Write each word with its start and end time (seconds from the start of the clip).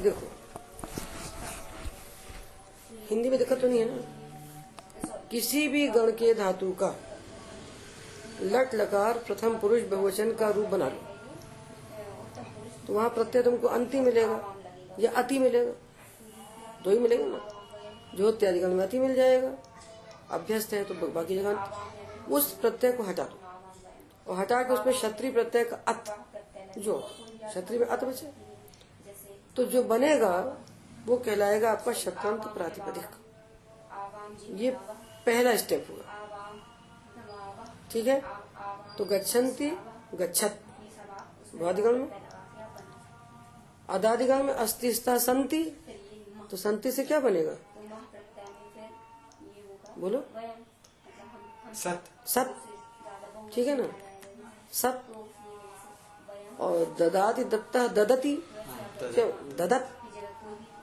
देखो। 0.00 0.26
हिंदी 3.10 3.30
में 3.30 3.38
दिक्कत 3.38 3.60
तो 3.60 3.68
नहीं 3.68 3.78
है 3.78 3.86
ना? 3.86 4.02
किसी 5.30 5.68
भी 5.68 5.88
गण 5.88 6.10
के 6.10 6.34
धातु 6.34 6.70
का 6.72 6.94
लट 8.42 8.74
लकार 8.74 9.18
प्रथम 9.18 9.58
पुरुष 9.58 9.82
बहुवचन 9.82 10.32
का 10.32 10.48
रूप 10.50 10.66
बना 10.66 10.88
लो। 10.88 11.00
तो 12.86 12.94
वहाँ 12.94 13.08
प्रत्यय 13.08 13.42
तुमको 13.42 13.68
अंति 13.68 14.00
मिलेगा, 14.00 14.56
या 15.00 15.10
अति 15.12 15.38
मिलेगा। 15.38 15.72
दो 16.84 16.90
ही 16.90 16.98
मिलेगा 16.98 17.26
ना? 17.26 17.40
जो 18.14 18.28
इत्यादि 18.28 18.60
गण 18.60 18.74
में 18.74 18.84
अति 18.84 18.98
मिल 18.98 19.14
जाएगा, 19.14 19.50
अभ्यस्त 20.30 20.72
है 20.72 20.84
तो 20.84 20.94
बाकी 20.94 21.36
जगह 21.38 22.30
उस 22.30 22.52
प्रत्यय 22.52 22.92
को 22.92 23.02
हटा 23.02 23.24
दो। 23.24 24.32
और 24.32 24.38
हटा 24.38 24.62
के 24.62 24.72
उसमें 24.72 24.94
क्षत्रिय 24.94 25.30
प्रत्यय 25.32 25.64
का 25.64 25.76
अत 25.88 26.04
जो? 26.78 26.98
क्षत्रिय 27.48 27.80
में 27.80 27.86
अत 27.86 28.04
बचे। 28.04 28.47
तो 29.58 29.64
जो 29.64 29.82
बनेगा 29.82 30.56
वो 31.06 31.16
कहलाएगा 31.16 31.70
आपका 31.72 31.92
शतंत 31.92 32.44
प्रातिपदिक। 32.46 33.06
ये 34.60 34.70
पहला 35.26 35.56
स्टेप 35.56 35.86
हुआ। 35.90 36.04
ठीक 37.92 38.06
है? 38.06 38.22
तो 38.98 39.04
गच्छन्ति 39.04 39.70
गच्छत। 40.14 40.62
वादिगण 41.54 41.96
में? 41.96 42.28
अदादिगण 43.88 44.42
में 44.42 44.54
अस्तिस्ता 44.54 45.18
संति। 45.18 45.64
तो 46.50 46.56
संति 46.56 46.92
से 46.92 47.04
क्या 47.04 47.20
बनेगा? 47.20 47.56
बोलो। 49.98 50.24
सत। 51.74 52.02
सत। 52.26 52.54
ठीक 53.54 53.68
है 53.68 53.76
ना? 53.76 53.92
सत। 54.72 55.04
और 56.60 56.96
ददाति 56.98 57.44
दत्ता 57.44 57.86
ददती। 57.88 58.42
ददत 59.58 59.88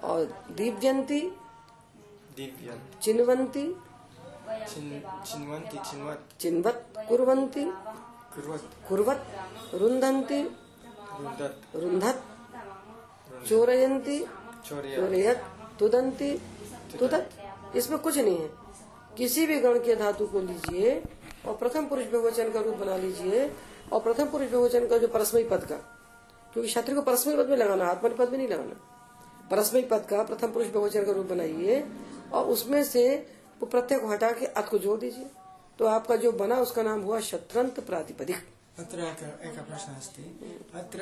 और 0.04 0.24
दीप्यंती 0.52 1.20
दिव्य 2.38 2.80
चिन्वंती 3.04 3.66
चिन्वत्। 4.66 6.42
चिन्वत 6.42 6.86
कुर्वन्ति 7.10 7.64
कुर्वत्। 8.34 8.88
कुर्वत 8.90 9.26
रुन्धन्ति 9.74 10.42
रुदत् 11.22 11.76
रुन्धत 11.76 12.24
चोरयन्ति 13.48 14.18
चोरयत। 14.68 15.44
तुदंती 15.80 16.32
तुदत। 17.00 17.30
इसमें 17.76 18.00
कुछ 18.00 18.18
नहीं 18.18 18.38
है। 18.38 18.50
किसी 19.18 19.46
भी 19.46 19.60
गण 19.60 19.80
के 19.80 19.96
धातु 19.96 20.28
को 20.28 20.40
लीजिए 20.42 21.02
और 21.48 21.56
प्रथम 21.56 21.88
पुरुष 21.88 22.06
बहुवचन 22.06 22.52
का 22.52 22.62
रूप 22.62 22.76
बना 22.76 22.98
लीजिए 22.98 23.52
और 23.94 24.00
प्रथम 24.02 24.30
पुरुष 24.30 24.50
बहुवचन 24.52 24.88
का 24.88 24.98
जो 24.98 25.08
परस्मयी 25.08 25.44
पद 25.44 25.66
का। 25.72 25.78
क्योंकि 26.56 26.70
क्षत्रिय 26.70 26.96
को 26.96 27.02
परस्मयी 27.02 27.38
पद 27.38 27.50
में 27.50 27.58
लगाना 27.58 27.86
आत्मनि 27.86 28.16
पद 28.16 28.30
में 28.30 28.38
नहीं 28.38 28.48
लगाना। 28.48 28.92
परस्मयी 29.52 29.84
पद 29.84 30.06
का 30.10 30.24
प्रथम 30.24 30.52
पुरुष 30.52 30.68
बहुवचन 30.68 31.06
का 31.06 31.12
रूप 31.12 31.26
बनाइए 31.26 31.86
और 32.34 32.46
उसमें 32.46 32.84
से 32.84 33.34
वो 33.60 33.66
प्रत्यय 33.66 34.00
को 34.00 34.08
हटा 34.08 34.32
के 34.32 34.46
अत 34.46 34.68
को 34.70 34.78
जोड़ 34.78 35.00
दीजिए। 35.00 35.26
तो 35.80 35.86
आपका 35.86 36.16
जो 36.16 36.32
बना 36.32 36.56
उसका 36.56 36.84
नाम 36.84 37.02
हुआ 37.02 37.20
शत्रंत 37.20 37.80
प्रातिपदिक। 37.80 38.36
अत्र 38.80 39.00
एक- 39.00 39.58
प्रश्नः 39.58 39.98
अस्ति। 39.98 40.66
अत्र 40.76 41.00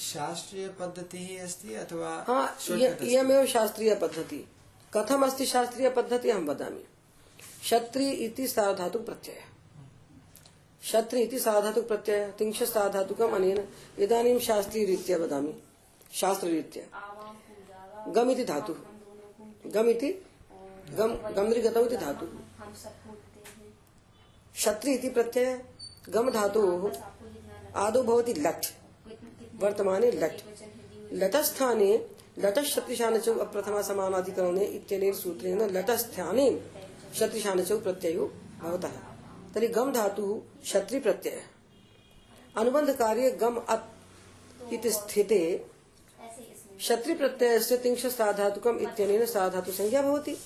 शास्त्रीयपद्धतिः 0.00 1.44
अस्ति 1.44 1.74
अथवा 1.74 2.24
हाँ? 2.28 2.56
इयमेव 3.02 3.46
शास्त्रीय 3.46 3.94
पद्धति। 3.94 4.48
कथम 4.96 5.26
अस्ति 5.26 5.46
शास्त्रीय 5.46 5.90
पद्धति 5.90 6.30
अहं 6.30 6.46
वदामि। 6.46 6.84
क्षत्रि 7.62 8.10
इति 8.10 8.48
साधातुक 8.48 9.06
प्रत्यय। 9.06 9.55
क्षत्रि 10.86 11.22
इति 11.22 11.38
साधातुक 11.38 11.86
प्रत्यय 11.88 12.26
तिंश 12.38 12.62
साधातुकम 12.62 13.34
अनेन 13.34 13.58
इदानीं 13.98 14.38
शास्त्रीय 14.38 14.84
रीत्या 14.84 15.16
वदामि। 15.18 15.54
शास्त्र 16.12 16.46
रीत्या 16.46 16.84
गम 18.08 18.30
इति 18.30 18.44
धातु। 18.44 18.74
गम 19.66 19.88
इति 19.88 20.10
गम 20.90 21.14
गमरी 21.36 21.60
इति 21.60 21.96
धातु। 21.96 22.26
क्षत्रि 24.54 24.94
इति 24.94 25.08
प्रत्यय, 25.08 25.64
गम 26.08 26.30
धातु 26.30 26.92
आदौ 27.76 28.02
भवति 28.02 28.34
लट्। 28.34 28.66
वर्तमाने 29.62 30.10
लट्। 30.10 30.40
लटस्थाने 31.12 31.90
लटशत्रिशानचौ 32.38 33.34
अप्रथमा 33.38 33.82
समानाधिकरणे 33.82 34.64
इत्यनेन 34.64 35.14
सूत्रेण 35.14 35.60
लटस्थाने 35.70 36.48
शत्रिशानचौ 37.18 37.78
प्रत्ययो 37.80 38.32
भवतः। 38.62 39.15
तर्हि 39.56 39.68
गम 39.68 39.92
धातु 39.92 40.42
क्षत्रि 40.62 41.00
प्रत्यय। 41.00 41.42
अनुबंध 42.56 42.96
कार्य 42.96 43.30
गम 43.30 43.56
अत् 43.56 43.92
इति 44.72 44.90
स्थिते। 44.90 45.66
क्षत्रि 46.78 47.14
प्रत्ययस्य 47.14 47.76
तिंश 47.76 48.06
साधातुकम् 48.06 48.80
इत्यनेन 48.80 49.26
साधातु 49.26 49.72
संज्ञा 49.72 50.02
भवति। 50.02 50.36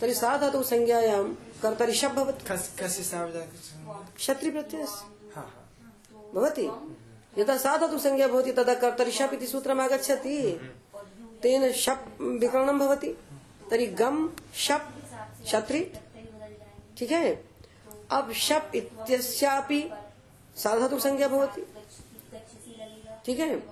तर्हि 0.00 0.14
साधातु 0.14 0.62
संज्ञायां 0.62 1.34
कर्तरि 1.62 1.94
शब् 1.94 2.14
भवति। 2.14 2.44
कस्- 2.44 2.80
कस्य 2.80 3.02
सार्वधातुकं? 3.02 4.06
क्षत्रि 4.16 4.50
प्रत्ययस्य 4.50 5.30
हा 5.34 5.40
हा। 5.40 5.68
भवति। 6.34 6.70
यदा 7.38 7.58
साधतु 7.58 7.98
संज्ञा 7.98 8.28
भवति 8.28 8.52
तदा 8.52 8.74
कर्तरी 8.74 9.10
शप् 9.10 9.34
इति 9.34 9.46
सूत्रम् 9.46 9.80
आगच्छति। 9.80 10.60
तेन 11.42 11.72
शप् 11.72 12.20
विकरणं 12.22 12.78
भवति। 12.78 13.08
तर्हि 13.70 13.86
गम 13.86 14.32
शप् 14.54 15.14
क्षत्रि। 15.44 15.92
ठीक 16.98 17.10
है? 17.12 17.49
अब 18.12 18.32
शप् 18.32 18.74
इत्यस्यापि 18.76 19.80
साधतु 20.56 20.98
संज्ञा 20.98 21.28
भवति। 21.28 21.66
ठीक 23.26 23.38
है? 23.38 23.62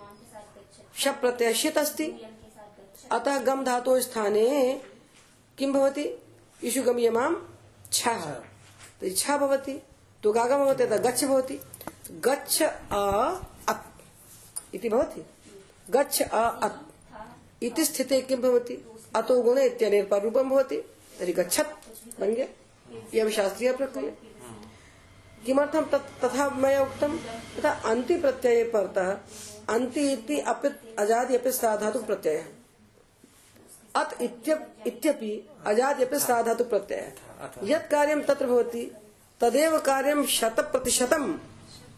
शप् 0.96 1.20
प्रत्ययशित 1.20 1.78
अस्ति। 1.78 2.06
अतः 3.12 3.38
गम 3.38 3.64
धातु 3.64 4.00
स्थाने 4.00 4.48
किं 5.58 5.72
भवति? 5.72 6.06
इषु 6.64 6.82
गम्यमां 6.82 7.34
छः। 7.92 8.24
तर्हि 9.00 9.10
छः 9.10 9.36
भवति 9.38 9.80
तो 10.22 10.32
गागम 10.32 10.64
भवति 10.64 10.84
तदा 10.86 10.96
गच्छ 10.96 11.24
भवति। 11.24 11.60
गच्छ 12.20 12.62
अ 12.62 13.02
अत् 13.68 14.74
इति 14.74 14.88
भवति। 14.88 15.24
गच्छ 15.90 16.22
अ 16.22 16.42
अत् 16.62 17.64
इति 17.64 17.84
स्थिते 17.84 18.20
किं 18.20 18.40
भवति? 18.40 18.74
अतो 19.16 19.42
गुण 19.42 19.58
इत्यनेन 19.58 20.06
पररूपं 20.06 20.48
भवति। 20.50 20.76
तर्हि 21.18 21.32
गच्छत् 21.32 22.20
बन 22.20 22.34
गया 22.34 22.46
इयं 23.14 23.30
शास्त्रीय 23.30 23.72
प्रक्रिया। 23.72 24.10
किमर्थं 25.46 25.84
तत् 25.84 26.24
तथा 26.24 26.50
मैं 26.50 26.78
उक्तं 26.78 27.18
तथा 27.18 27.70
अन्ति 27.70 28.16
प्रत्यये 28.16 28.64
परतः, 28.64 29.18
अन्ति 29.74 30.12
इति 30.12 30.40
अपित् 30.40 30.98
अजादि 30.98 31.36
अपि 31.36 31.52
साधातुक 31.52 32.06
प्रत्ययः। 32.06 32.44
अत 33.96 34.22
इत्यप- 34.22 34.86
अजादि 35.66 36.04
अपि 36.04 36.18
साधातुक 36.18 36.70
प्रत्ययः। 36.70 37.12
यत् 37.64 37.90
कार्यं 37.90 38.22
तत्र 38.22 38.46
भवति, 38.46 38.96
तदेव 39.40 39.78
कार्यं 39.78 40.26
शत 40.26 40.56
प्रतिशतम 40.60 41.40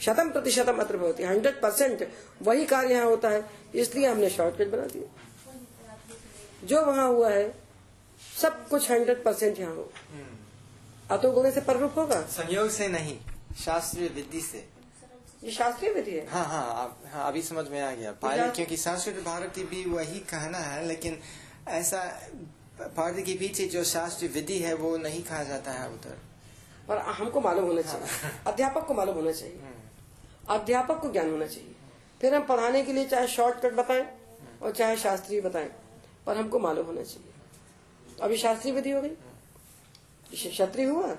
शतम 0.01 0.31
प्रतिशतम 0.31 0.77
अत्र 0.77 0.97
भवति। 0.97 1.23
हंड्रेड 1.23 1.61
परसेंट 1.61 2.09
वही 2.43 2.65
कार्य 2.65 2.95
यहाँ 2.95 3.05
होता 3.05 3.29
है, 3.29 3.51
इसलिए 3.75 4.07
हमने 4.07 4.31
शॉर्टकट 4.31 4.69
बना 4.69 4.87
दिया। 4.87 5.21
जो 6.65 6.85
वहाँ 6.85 7.09
हुआ 7.09 7.31
है, 7.31 7.55
सब 8.43 8.69
कुछ 8.69 8.91
हंड्रेड 8.91 9.25
परसेंट 9.25 9.59
यहाँ 9.59 9.75
हो। 9.75 9.93
अतो 11.11 11.31
गुणे 11.33 11.51
से 11.51 11.61
पररूप 11.61 11.99
होगा 11.99 12.21
संयोग 12.31 12.69
से 12.71 12.89
नहीं 12.89 13.17
शास्त्रीय 13.65 14.09
विधि 14.15 14.41
से 14.41 14.65
ये 15.45 15.51
शास्त्रीय 15.51 15.93
विधि 15.93 16.11
है 16.11 16.27
हाँ 16.31 16.45
हाँ 16.45 16.65
हाँ 17.13 17.27
अभी 17.29 17.43
समझ 17.43 17.67
में 17.69 17.81
आ 17.83 17.91
गया 17.91 18.13
पहले 18.23 18.49
क्योंकि 18.57 18.77
संस्कृत 18.77 19.23
भारती 19.25 19.65
भी 19.71 19.85
वही 19.91 20.19
कहना 20.31 20.59
है 20.59 20.85
लेकिन 20.87 21.19
ऐसा 21.79 22.03
भारती 22.97 23.23
के 23.23 23.35
पीछे 23.39 23.65
जो 23.69 23.85
शास्त्रीय 23.85 24.31
विधि 24.31 24.59
है 24.59 24.75
वो 24.75 24.97
नहीं 24.97 25.23
कहा 25.23 25.43
जाता 25.45 25.73
है 25.73 25.89
उधर 25.93 26.19
और 26.91 26.99
हमको 27.19 27.41
मालूम 27.41 27.65
होना 27.67 27.83
चाहिए 27.83 28.31
अध्यापक 28.47 28.87
को 28.87 28.95
मालूम 28.95 29.17
होना 29.17 29.33
चाहिए 29.33 29.61
अध्यापक 30.49 31.01
को 31.03 31.11
ज्ञान 31.13 31.31
होना 31.31 31.47
चाहिए 31.47 31.75
फिर 32.21 32.35
हम 32.35 32.47
पढ़ाने 32.47 32.83
के 32.83 32.93
लिए 32.93 33.05
चाहे 33.09 33.27
शॉर्टकट 33.29 33.75
बताएँ 33.75 34.07
और 34.63 34.73
चाहे 34.73 34.97
शास्त्रीय 34.97 35.41
बताएँ 35.41 35.71
पर 36.27 36.37
हमको 36.37 36.59
मालूम 36.59 36.87
होना 36.87 37.03
चाहिए 37.03 37.29
अभी 38.23 38.37
शास्त्रीय 38.37 38.75
विधि 38.75 38.91
हो 38.91 39.03
गई 39.03 39.17
क्षत्रिय 40.35 40.87
हुआ, 40.87 41.15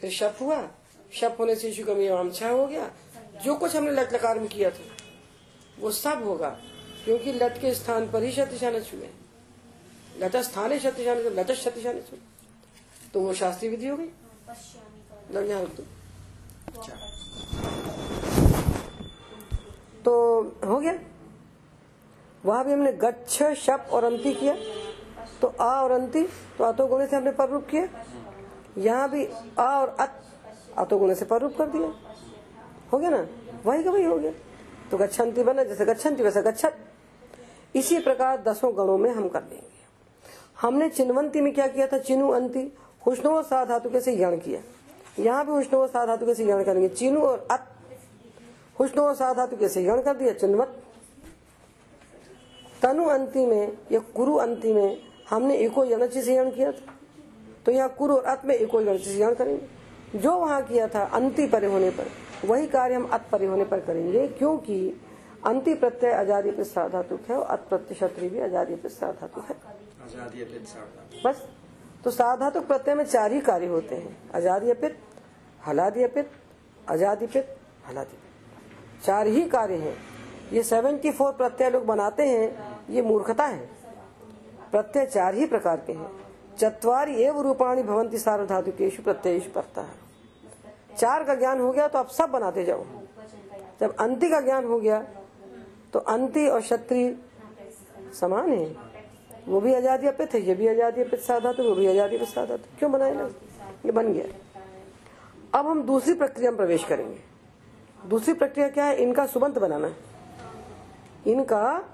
फिर 0.00 0.10
शप 0.10 0.38
हुआ। 0.40 0.68
शप 1.12 1.36
होने 1.40 1.54
से 1.54 1.72
शिशु 1.72 1.84
का 1.88 2.30
छह 2.30 2.48
हो 2.48 2.66
गया। 2.66 2.90
जो 3.44 3.54
कुछ 3.54 3.76
हमने 3.76 3.90
लट 3.90 4.12
लकार 4.14 4.38
में 4.38 4.48
किया 4.48 4.70
था, 4.70 4.84
वो 5.80 5.90
सब 5.90 6.24
होगा, 6.24 6.48
क्योंकि 7.04 7.32
लट 7.32 7.60
के 7.60 7.74
स्थान 7.74 8.10
पर 8.10 8.22
ही 8.22 8.32
शतिशान 8.32 8.80
छुए। 8.82 9.10
लट 10.18 10.36
स्थान 10.36 10.72
है 10.72 10.78
शतिशान 10.78 11.18
लट 11.18 11.50
शतिशान 11.52 12.00
छुए। 12.00 12.18
तो 13.14 13.20
वो 13.20 13.34
शास्त्रीय 13.34 13.70
विधि 13.70 13.88
हो 13.88 13.96
गई। 13.96 14.06
तो 20.04 20.42
हो 20.64 20.78
गया। 20.80 20.98
वहाँ 22.44 22.64
भी 22.64 22.72
हमने 22.72 22.92
गच्छ, 22.92 23.42
शप 23.56 23.88
और 23.92 24.04
अंति 24.04 24.32
किया। 24.34 24.54
तो 25.40 25.46
आ 25.60 25.82
और 25.82 25.90
अंति 25.90 26.22
तो 26.58 26.64
आतो 26.64 26.86
गुणे 26.86 27.06
से 27.06 27.16
हमने 27.16 27.30
पररूप 27.32 27.66
किया। 27.66 27.86
यहाँ 28.78 29.10
भी 29.10 29.28
आ 29.58 29.80
और 29.80 29.96
अत 30.00 30.22
अतो 30.78 30.98
गुणे 30.98 31.14
से 31.14 31.24
पररूप 31.24 31.56
कर 31.58 31.66
दिया। 31.66 31.92
हो 32.92 32.98
गया 32.98 33.10
ना? 33.10 33.26
वही 33.66 33.84
का 33.84 33.90
वही 33.90 34.04
हो 34.04 34.18
गया। 34.18 34.32
तो 34.90 34.96
गच्छन्ति 34.96 35.42
बना, 35.42 35.64
जैसे 35.64 35.84
गच्छन्ति 35.84 36.22
वैसे 36.22 36.42
गच्छत। 36.42 36.76
इसी 37.76 37.98
प्रकार 37.98 38.42
दसों 38.42 38.76
गणों 38.76 38.98
में 38.98 39.10
हम 39.10 39.28
कर 39.28 39.42
लेंगे 39.42 39.84
हमने 40.60 40.88
चिन्वंती 40.88 41.40
में 41.40 41.54
क्या 41.54 41.66
किया 41.66 41.86
था? 41.86 41.98
चिनु 41.98 42.28
अंति 42.28 42.72
हुष्णु 43.06 43.32
और 43.32 43.42
सा 43.42 43.64
धातु 43.64 43.90
के 43.90 44.00
से 44.00 44.22
यण 44.22 44.36
किया। 44.36 44.60
यहाँ 45.22 45.46
भी 45.46 45.52
हुष्णु 45.52 45.80
और 45.80 45.88
सा 45.88 46.06
धातु 46.06 46.26
के 46.26 46.42
यण 46.42 46.64
करेंगे। 46.64 46.88
चिनु 46.88 47.20
और 47.20 47.46
अत 47.50 47.66
हुष्णु 48.80 49.04
और 49.04 49.14
सा 49.14 49.32
धातु 49.34 49.56
के 49.56 49.68
से 49.68 49.84
यण 49.84 50.02
कर 50.02 50.16
दिया, 50.16 50.32
चिन्वत। 50.32 50.82
तनु 52.82 53.04
अंति 53.04 53.46
में, 53.46 53.78
या 53.92 54.00
कुरु 54.00 54.34
अंति 54.36 54.72
में 54.72 55.02
हमने 55.30 55.56
एको 55.56 55.84
यणची 55.84 56.22
से 56.22 56.36
यण 56.36 56.50
किया 56.50 56.72
था। 56.72 56.95
तो 57.66 57.72
यहाँ 57.72 57.88
कुरु 57.98 58.14
और 58.14 58.24
अत 58.26 58.44
में 58.44 58.54
एको 58.54 58.80
यण 58.80 59.34
करेंगे। 59.34 60.18
जो 60.18 60.32
वहाँ 60.32 60.62
किया 60.64 60.86
था 60.88 61.02
अंति 61.14 61.46
परे 61.46 61.66
होने 61.66 61.90
पर 61.90 62.06
वही 62.44 62.66
कार्य 62.68 62.94
हम 62.94 63.04
अत 63.08 63.26
परे 63.32 63.46
होने 63.46 63.64
पर 63.64 63.80
करेंगे 63.80 64.26
क्योंकि 64.28 64.78
अंति 65.46 65.74
प्रत्यय 65.76 66.12
आज़ादी 66.12 66.50
प्रसाद 66.50 66.92
धातु 66.92 67.18
है 67.28 67.36
और 67.36 67.46
अत 67.46 67.66
प्रत्यय 67.68 67.94
क्षत्रिय 67.94 68.28
भी 68.30 68.40
आज़ादी 68.40 68.74
प्रसाद 68.76 69.14
धातु 69.20 69.40
है। 69.40 69.54
बस। 71.24 71.46
तो 72.04 72.10
साधातुक 72.10 72.66
प्रत्यय 72.66 72.94
में 72.94 73.04
चार 73.04 73.32
ही 73.32 73.40
कार्य 73.42 73.66
होते 73.66 73.94
हैं 73.94 74.16
आज़ादी 74.34 74.70
अपित 74.70 74.98
हलादी 75.66 76.02
अपित 76.02 76.30
आज़ादी 76.90 77.26
पित 77.26 77.56
हलादी 77.88 78.18
चार 79.04 79.26
ही 79.26 79.42
कार्य 79.48 79.74
हैं। 79.76 79.96
ये 80.52 80.62
सेवेंटी 80.64 81.10
फोर 81.10 81.32
प्रत्यय 81.32 81.70
लोग 81.70 81.86
बनाते 81.86 82.28
हैं 82.28 82.84
ये 82.90 83.02
मूर्खता 83.02 83.44
है। 83.44 83.58
प्रत्यय 84.72 85.06
चार 85.06 85.34
ही 85.34 85.46
प्रकार 85.46 85.82
के 85.86 85.92
हैं। 85.92 86.10
चतवारी 86.58 87.14
एवं 87.22 87.42
रूपाणी 87.42 87.82
भवंती 87.82 88.18
सार्वधातुकेशु 88.18 89.02
प्रत्ययेशु 89.02 89.50
पड़ता 89.52 89.82
है 89.82 90.04
चार 90.96 91.24
का 91.24 91.34
ज्ञान 91.34 91.60
हो 91.60 91.72
गया 91.72 91.88
तो 91.88 91.98
आप 91.98 92.08
सब 92.10 92.30
बनाते 92.30 92.64
जाओ। 92.64 92.84
जब 93.80 93.96
अंति 93.96 94.28
का 94.30 94.40
ज्ञान 94.40 94.64
हो 94.64 94.78
गया 94.80 95.00
तो 95.92 95.98
अंति 95.98 96.46
और 96.48 96.60
क्षत्रिय 96.60 97.14
समान 98.14 98.50
है। 98.50 98.66
वो 99.48 99.60
भी 99.60 99.74
आज़ादी 99.74 100.06
अपित 100.06 100.34
है, 100.34 100.40
ये 100.40 100.54
भी 100.54 100.68
आज़ादी 100.68 101.02
अपित 101.02 101.20
साधा 101.20 101.52
तो 101.52 101.62
वो 101.62 101.74
भी 101.74 101.86
आज़ादी 101.86 102.16
अपित 102.16 102.28
साधा 102.28 102.56
तो 102.56 102.78
क्यों 102.78 102.90
बनाए 102.92 103.14
ना? 103.14 103.28
ये 103.86 103.92
बन 103.92 104.12
गया। 104.12 104.24
अब 105.54 105.66
हम 105.66 105.82
दूसरी 105.82 106.14
प्रक्रिया 106.14 106.50
में 106.50 106.56
प्रवेश 106.56 106.84
करेंगे। 106.84 107.18
दूसरी 108.08 108.34
प्रक्रिया 108.34 108.68
क्या 108.68 108.84
है? 108.84 108.96
इनका 109.02 109.26
सुबंत 109.26 109.58
बनाना। 109.58 109.92
इनका 111.26 111.84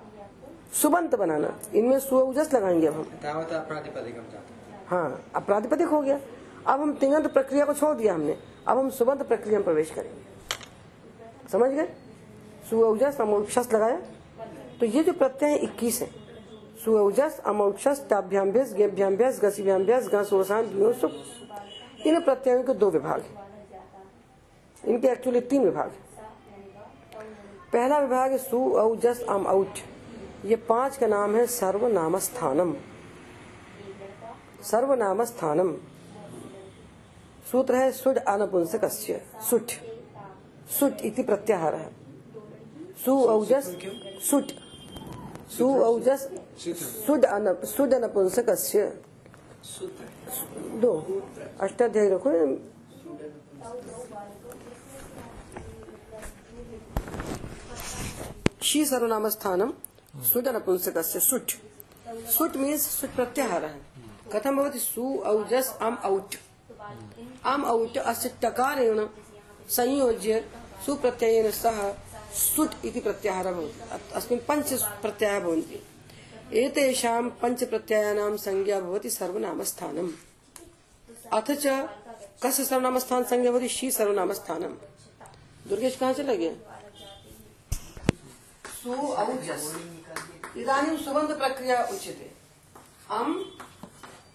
सुबंत 0.73 1.15
बनाना। 1.15 1.53
इनमें 1.75 1.99
सुजस 2.01 2.55
लगाएँगे 2.55 2.87
अब 2.87 2.95
हम। 2.95 3.05
हाँ 4.93 5.33
अब 5.35 5.43
प्रातिपदिक 5.43 5.89
हो 5.89 6.01
गया। 6.03 6.19
अब 6.67 6.81
हम 6.81 6.93
तिंगंत 6.93 7.27
प्रक्रिया 7.33 7.65
को 7.65 7.75
छोड़ 7.75 7.97
दिया 7.97 8.15
हमने। 8.15 8.37
अब 8.69 8.79
हम 8.79 8.91
सुबंत 8.91 9.23
प्रक्रिया 9.23 9.59
में 9.59 9.65
प्रवेश 9.65 9.91
करेंगे। 9.91 11.49
समझ 11.49 11.71
गए? 11.71 11.87
सुजस 12.71 13.21
अमोक्षस 13.21 13.73
लगाया। 13.73 13.97
तो 14.81 14.87
ये 14.87 15.03
जो 15.03 15.13
प्रत्यय 15.13 15.51
है, 15.51 15.57
इक्कीस 15.57 16.01
है। 16.01 16.11
सुजस 16.85 17.41
अमोक्षस 17.47 18.07
ताभ्याम्भ्यस, 18.11 18.75
गेभ्याम्भ्यस, 18.75 19.41
गसिभ्याम्भ्यस 19.43 20.09
गसोसान 20.15 20.93
सुख। 20.93 21.11
इन 22.07 22.21
प्रत्ययों 22.21 22.63
के 22.63 22.75
दो 22.75 22.91
विभाग 22.91 23.21
हैं। 23.21 23.35
इनके 24.85 25.09
एक्चुअली 25.09 25.41
तीन 25.41 25.65
विभाग 25.65 25.89
हैं। 25.89 26.05
पहला 27.73 27.99
विभाग 27.99 28.31
है 28.33 28.39
सु 28.39 28.71
अम 28.71 29.67
ये 30.45 30.57
पाँच 30.57 30.97
का 30.97 31.07
नाम 31.07 31.37
है 31.37 31.47
सर्वनाम 31.47 32.19
स्थानम 32.19 32.75
सर्वनाम 34.63 35.25
स्थानम 35.25 35.73
सूत्र 37.53 37.75
है, 37.75 37.91
सुड 37.93 38.19
अनपुंसक 38.19 38.85
सुट 39.49 39.71
सुट 40.79 41.01
इति 41.05 41.23
प्रत्याहार। 41.23 41.75
है 41.75 41.91
सु 43.05 43.19
औजस 43.27 43.67
सुट 44.31 44.53
सु 45.51 45.69
औजस, 45.85 46.29
सुड 47.07 47.25
अन 47.27 47.55
सुड 47.67 47.95
अनपुंसक 47.95 48.51
दो। 50.81 50.93
अष्टाध्याय 51.61 52.09
रखो। 52.11 52.31
शी 58.63 58.85
सर्वनाम 58.85 59.29
स्थानम 59.29 59.73
सुड 60.33 60.49
नपुंसक 60.49 60.99
सुट 60.99 61.53
सुट 62.31 62.57
मीन्स 62.57 62.87
सुट 62.91 63.11
प्रत्याहार। 63.17 63.65
कथम 64.33 64.57
भवति 64.57 64.79
सु 64.79 65.05
औजस 65.27 65.77
अम 65.83 65.95
औट। 66.05 66.35
अम 67.47 67.65
औट 67.67 67.99
अस्य 67.99 68.29
टकारेण 68.43 69.07
संयोज्य 69.71 70.45
सुप्रत्ययेन 70.87 71.51
सह 71.53 71.81
सुट 72.35 72.85
इति 72.85 73.01
प्रत्याहार 73.01 73.53
भवति। 73.55 74.01
अस्मिन् 74.17 74.41
पञ्च 74.49 74.73
प्रत्ययाः 75.03 75.41
भवन्ति। 75.41 75.83
एतेषां 76.59 77.23
पञ्च 77.43 77.65
प्रत्ययानां 77.65 78.37
संज्ञा 78.39 78.81
भवति 78.81 79.11
सर्वनाम 79.11 79.63
स्थानम् 79.65 80.11
अथ 81.33 81.51
च 81.53 81.67
कस्य 82.43 82.65
सर्वनाम 82.65 82.99
स्थान 82.99 83.25
संज्ञा 83.25 83.51
भवति? 83.53 83.69
शी 83.69 83.91
सर्वनाम 83.91 84.33
स्थानम 84.33 84.77
दुर्गेश 85.69 85.97
कहाँ 85.97 86.13
चला 86.13 86.35
गया 86.35 86.53
सु 88.75 88.93
औजस 88.93 89.65
इदानीं 90.57 90.97
सुबन्ध 91.05 91.31
प्रक्रिया 91.39 91.83
उच्यते। 91.85 92.31
अम् 93.11 93.35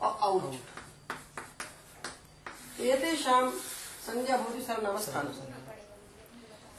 औज 0.02 0.58
एतेषां 2.82 3.50
संज्ञा 4.08 4.38
भवति 4.38 4.62
सर्वनामस्थानं 4.62 5.32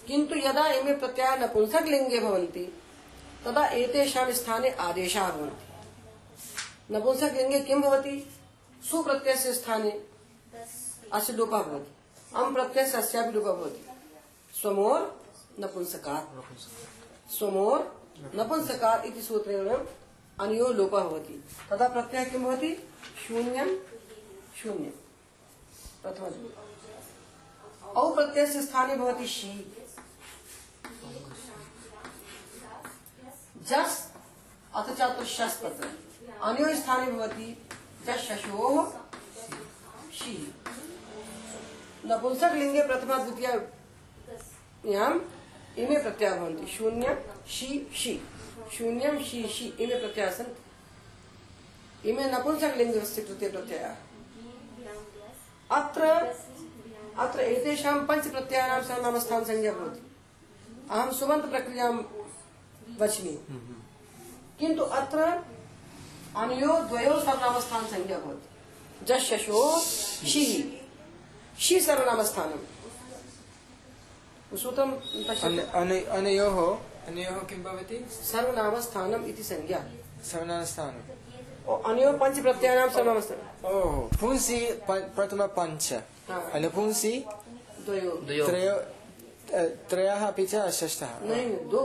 किन्तु 0.06 0.34
यदा 0.36 0.66
इमे 0.72 0.94
प्रत्ययाः 0.94 1.36
नपुंसकलिङ्गे 1.36 2.20
भवन्ति 2.20 2.64
तदा 3.44 3.66
एतेषां 3.76 4.32
स्थाने 4.32 4.70
आदेशाः 4.70 5.30
भवन्ति। 5.30 6.94
नपुंसकलिङ्गे 6.94 7.60
किं 7.60 7.80
भवति? 7.80 8.16
सुप्रत्ययस्य 8.90 9.52
स्थाने 9.54 9.90
अस्य 11.12 11.32
लोपः 11.32 11.62
भवति। 11.62 11.92
अम् 12.36 12.54
प्रत्ययस्य 12.54 12.98
अस्यापि 12.98 13.32
लोपः 13.32 13.52
भवति। 13.52 13.82
स्वमोर् 14.60 15.02
नपुंसकात् 15.60 16.26
स्वमोर् 17.32 17.82
नपुंसकात् 18.36 19.06
इति 19.06 19.22
सूत्रेण 19.22 19.68
अनयो 20.40 20.68
लोपः 20.68 21.00
भवति। 21.00 21.44
तदा 21.70 21.88
प्रत्ययः 21.88 22.24
किं 22.24 22.42
भवति? 22.42 22.72
शून्यं 23.28 23.76
शून्यं। 24.56 24.90
प्रथमं। 26.02 26.32
औ 27.92 28.14
प्रत्ययस्य 28.14 28.62
स्थाने 28.62 28.96
भवति 28.96 29.26
शी। 29.26 29.52
जस्, 33.68 33.96
अथ 34.74 34.94
च 34.96 35.00
अत्र 35.00 35.24
शस् 35.24 35.60
तत्र 35.62 35.88
अनयो 36.42 36.74
स्थाने 36.76 37.12
भवति 37.12 37.66
जस् 38.06 38.20
शशोः 38.20 38.90
शी। 40.12 40.54
नपुंसक 42.06 42.52
लिंगे 42.54 42.82
प्रथमा, 42.86 43.18
द्वितीय 43.18 43.52
इमे 45.78 46.02
प्रत्यय 46.02 46.66
शून्य, 46.66 47.08
शी 47.48 47.90
शी। 47.94 48.20
शून्यम 48.72 49.16
शी 49.24 49.38
शी 49.48 49.66
इमे 49.80 49.96
प्रत्यय 50.00 50.30
सन्ति 50.30 52.10
इमे 52.10 52.24
नपुंसक 52.24 52.74
लिंगस्य 52.76 53.22
कृते 53.22 53.48
प्रत्ययः। 53.48 53.94
अत्र 55.70 56.02
अत्र 57.18 57.38
एतेषां 57.42 57.94
पञ्च 58.06 58.26
प्रत्ययानां 58.26 58.80
सर्वनामस्थान 58.82 59.44
संज्ञा 59.44 59.72
भवति। 59.72 60.00
अहं 60.90 61.12
सुबन्त 61.12 61.44
प्रक्रियाँ 61.44 61.90
वच्मि। 63.00 63.34
किन्तु 64.60 64.82
अत्र 65.00 65.18
अनयो 66.36 66.72
द्वयो 66.88 67.14
सर्वनामस्थान 67.20 67.86
संज्ञा 67.86 68.18
भवति। 68.18 69.04
जस् 69.04 69.24
शशो 69.24 69.60
शी 69.80 70.44
शी 71.60 71.80
सर्वनामस्थानम् 71.80 72.64
सूत्रं 74.58 74.90
पश्यतु। 75.28 75.62
अनयोः 76.10 76.58
अनयोः 77.08 77.38
किं 77.48 77.62
भवति? 77.64 77.98
सर्वनामस्थानम् 78.12 79.26
इति 79.26 79.42
संज्ञा। 79.42 79.78
सर्वनामस्थानम् 80.24 81.66
और 81.68 81.82
अनयो 81.90 82.12
पंच 82.18 82.38
प्रत्ययानां 82.38 82.88
सर्वनामस्थानम् 82.88 83.72
ओहो 83.72 84.00
पुंसि 84.20 84.58
प्रथम 84.90 85.46
पञ्च 85.58 85.92
हाँ। 86.28 86.50
अनुपुंसि 86.54 87.12
द्वयो। 87.86 88.46
त्रयो 88.46 88.76
त्रयः 89.90 90.26
अपि 90.26 90.46
च 90.46 90.68
षष्ठः। 90.70 91.12
नहीं 91.22 91.48
दो। 91.70 91.84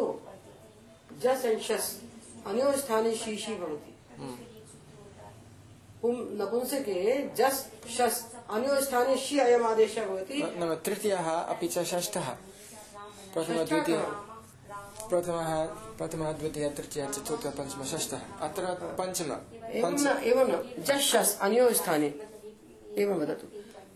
जस 1.23 1.45
एंड 1.45 1.61
शस 1.61 1.85
अनयो 2.47 2.71
स्थाने 2.77 3.15
शी 3.15 3.35
शी 3.37 3.53
भवति 3.55 3.91
पुं 6.01 6.13
नपुंसके 6.39 7.01
जस 7.35 7.65
शस 7.97 8.15
अनयो 8.49 8.81
स्थाने 8.81 9.15
शी 9.17 9.39
अयम् 9.39 9.65
आदेशः 9.65 10.05
भवति। 10.07 10.43
नाम 10.57 10.73
तृतीयः 10.85 11.29
अपि 11.31 11.67
च 11.67 11.83
षष्ठः। 11.91 12.27
प्रथमः 13.33 13.63
द्वितीयः। 13.65 14.03
प्रथमः 15.09 15.65
प्रथमः 15.97 16.31
द्वितीयः 16.31 16.69
तृतीयः 16.69 17.11
चतुर्थः 17.11 17.49
पञ्चमः 17.49 17.85
षष्ठः। 17.85 18.17
अत्र 18.17 18.65
पञ्चम। 18.99 19.31
एवं 19.65 19.93
न 19.99 20.23
एवं 20.23 20.47
न। 20.47 20.83
जस 20.83 21.01
शस 21.01 21.37
अनयो 21.41 21.73
स्थाने 21.73 22.07
एवं 22.97 23.15
वदतु। 23.15 23.47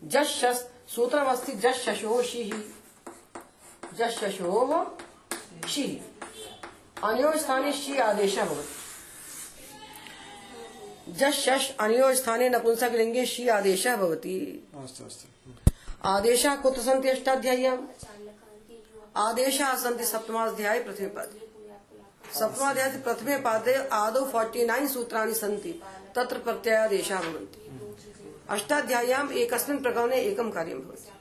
जस 0.07 0.27
शस 0.27 0.69
सूत्रमस्ति 0.95 1.51
जस 1.51 1.75
शशो 1.75 2.21
शी। 2.23 2.43
जस 3.97 4.19
शशो 4.21 4.97
शी 5.67 6.01
अनयो 7.03 7.37
स्थाने 7.37 7.73
शी 7.73 7.97
आदेश 7.97 8.39
भवति। 8.39 8.73
शश 11.31 11.75
अनयो 11.79 12.15
स्थाने 12.15 12.49
नपुंसक 12.49 12.91
लिंगे 12.95 13.25
शी 13.25 13.47
आदेश 13.47 13.87
भवति। 13.87 14.67
आदेशः 16.03 16.55
कुत्र 16.55 16.81
सन्ति 16.81 17.09
अष्टाध्याय्याम्? 17.09 17.87
आदेशाः 19.17 19.75
सन्ति 19.75 20.05
सप्तमाध्याये 20.05 20.79
प्रथमे 20.79 21.07
पादे। 21.07 21.39
सप्तमाध्याये 22.39 22.97
प्रथमे 22.97 23.37
पादे 23.37 23.73
आदौ 23.93 24.25
फोर्टी 24.25 24.65
नाइन 24.65 24.87
सूत्राणि 24.87 25.33
सन्ति 25.33 25.71
तत्र 26.15 26.39
प्रत्ययादेशाः 26.39 27.21
भवन्ति। 27.21 27.59
अष्टाध्याय्याम् 28.49 29.31
एकस्मिन् 29.33 29.79
प्रकरणे 29.79 30.21
एकं 30.21 30.51
कार्यं 30.51 30.79
भवति। 30.79 31.11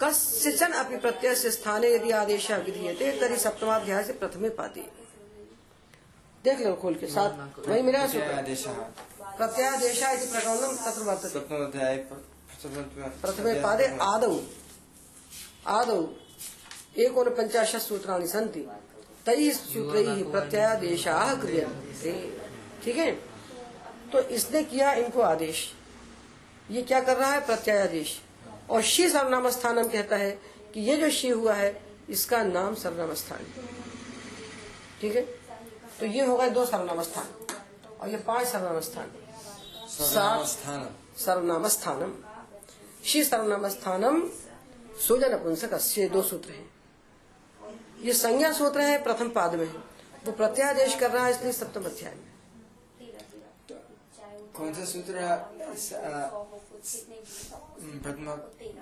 कस्यचन 0.00 0.72
अपि 0.72 0.96
प्रत्ययस्य 0.96 1.50
स्थाने 1.50 1.88
यदि 1.94 2.10
आदेशः 2.10 2.56
विधीयते 2.56 3.10
तर्हि 3.20 3.38
सप्तमाध्यायस्य 3.38 4.12
प्रथमे 4.12 4.48
पादे। 4.50 4.84
देख 6.44 6.60
लो 6.60 6.74
खोल 6.74 6.94
के 6.94 7.06
साथ 7.06 7.58
वही 7.68 7.82
मेरा 7.82 8.06
सूत्र? 8.06 8.32
आदेशः 8.32 8.72
प्रत्ययादेशः 9.38 10.10
इति 10.10 10.26
प्रकरणं 10.26 10.76
तत्र 10.76 11.02
वर्तते। 11.02 11.28
सप्तमोध्याये 11.28 11.96
प्रथमे 13.22 13.54
पादे 13.60 13.86
आदौ। 14.02 14.40
आदौ। 15.66 16.00
एकोनपञ्चाशत् 16.98 17.82
सूत्राणि 17.82 18.26
सन्ति। 18.28 18.60
तैः 19.26 19.52
सूत्रैः 19.52 20.22
प्रत्ययादेशाः 20.32 21.34
क्रियन्ते। 21.40 22.12
ठीक 22.84 22.96
है? 22.96 23.10
तो 24.12 24.20
इसने 24.20 24.62
किया 24.64 24.92
इनको 24.94 25.20
आदेश। 25.22 25.72
ये 26.70 26.82
क्या 26.82 27.00
कर 27.00 27.16
रहा 27.16 27.32
है? 27.32 27.40
प्रत्ययादेश 27.46 28.20
और 28.70 28.82
शी 28.82 29.08
सर्वनाम 29.08 29.48
स्थान 29.50 29.78
हम 29.78 29.88
कहता 29.88 30.16
है 30.16 30.30
कि 30.74 30.80
ये 30.80 30.96
जो 30.96 31.10
शी 31.10 31.28
हुआ 31.28 31.54
है 31.54 31.80
इसका 32.10 32.42
नाम 32.44 32.74
सर्वनाम 32.74 33.14
स्थान 33.14 33.38
है 33.38 33.68
ठीक 35.00 35.16
है? 35.16 35.22
तो 36.00 36.06
ये 36.06 36.24
होगा 36.26 36.48
दो 36.48 36.64
सर्वनाम 36.66 37.02
स्थान 37.02 37.28
और 38.00 38.08
ये 38.08 38.16
पाँच 38.26 38.46
सर्वनाम 38.46 38.80
स्थान 38.80 39.10
सात 39.88 40.46
स्थानम् 40.46 41.18
सर्वनाम 41.18 41.68
स्थानम 41.68 42.12
शी 43.04 43.24
सर्वनाम 43.24 43.68
स्थानम 43.68 44.22
सुजन 45.06 45.34
नपुंसक 45.34 45.78
ये 45.98 46.08
दो 46.08 46.22
सूत्र 46.22 46.50
हैं। 46.50 46.68
ये 48.00 48.12
संज्ञा 48.12 48.52
सूत्र 48.52 48.80
है 48.80 49.02
प्रथम 49.02 49.28
पाद 49.30 49.54
में। 49.54 49.66
है 49.66 49.72
वो 50.26 50.32
प्रत्यादेश 50.32 50.94
कर 50.94 51.10
रहा 51.10 51.24
है 51.26 51.30
इसलिए 51.30 51.52
सप्तम 51.52 51.84
अध्याय 51.84 52.14
में। 52.14 52.24
कौन 54.56 54.72
सा 54.74 54.84
सूत्र 54.84 55.14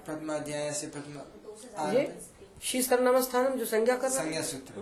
प्रथमाध्याय 0.07 0.73
से 0.73 0.87
प्रथम 0.87 1.13
ये 1.93 2.03
शी 2.63 2.83
सर्वनाम 2.83 3.21
स्थानम 3.23 3.59
जो 3.59 3.65
संज्ञा 3.65 3.97
कर 3.97 4.09
है। 4.09 4.13
संज्ञा 4.15 4.43
सूत्र। 4.43 4.75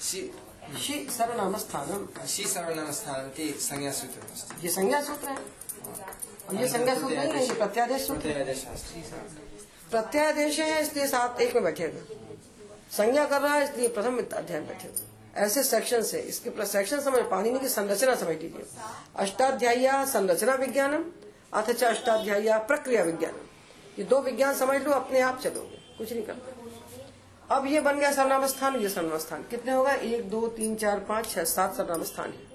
शी 0.00 0.94
सर्वनाम 1.10 1.56
स्थानम 1.58 2.06
शि 2.26 2.44
सर्वनामस्थानमिति 2.44 3.50
संज्ञा 3.60 3.92
सूत्र 3.92 4.20
ये 4.62 4.70
संज्ञा 4.70 5.00
सूत्र 5.02 5.28
है। 5.28 5.36
ये 6.60 6.68
संज्ञा 6.68 6.94
सूत्र 6.94 7.16
नहीं 7.16 7.46
है 7.48 7.54
प्रत्यादेश 7.54 8.06
सूत्र 8.06 8.28
है। 8.28 8.54
प्रत्यादेश 9.90 10.58
है 10.60 10.80
इसलिए 10.82 11.06
साथ 11.06 11.40
एक 11.40 11.54
में 11.54 11.62
बैठेगा 11.64 12.00
संज्ञा 12.90 13.24
कर 13.24 13.40
रहा 13.40 13.54
है, 13.54 13.64
इसलिए 13.64 13.88
प्रथम 13.88 14.18
अध्याय 14.18 14.60
बैठे 14.60 14.88
बैठेगा 14.88 15.42
ऐसे 15.42 15.62
सेक्शन 15.62 16.02
है 16.04 16.20
इसके 16.20 16.66
सेक्शन 16.66 17.00
समझ 17.00 17.22
पानी 17.30 17.58
की 17.58 17.68
संरचना 17.68 18.14
समझ 18.14 18.36
लीजिए। 18.36 18.66
अष्टाध्यायी 19.16 19.86
संरचना 20.06 20.54
विज्ञानम 20.54 21.04
अथच 21.52 21.84
अष्टाध्यायी 21.84 22.48
प्रक्रिया 22.66 23.02
विज्ञानम। 23.02 23.46
ये 23.98 24.04
दो 24.04 24.20
विज्ञान 24.20 24.54
समझ 24.54 24.80
लो, 24.82 24.90
अपने 24.92 25.20
आप 25.20 25.40
चलोगे, 25.40 25.78
कुछ 25.98 26.12
नहीं 26.12 26.22
करना। 26.22 27.56
अब 27.56 27.66
ये 27.66 27.80
बन 27.80 27.98
गया 27.98 28.12
सर्वनाम 28.12 28.46
स्थान 28.46 28.76
ये 28.76 28.88
सर्वनाम 28.88 29.18
स्थान 29.18 29.42
कितने 29.42 29.72
होगा? 29.72 29.92
एक, 29.92 30.28
दो, 30.30 30.46
तीन, 30.48 30.74
चार, 30.76 31.00
पाँच, 31.00 31.28
छह, 31.28 31.44
सात 31.44 31.74
सर्वनाम 31.76 32.02
स्थान 32.04 32.30
है। 32.30 32.48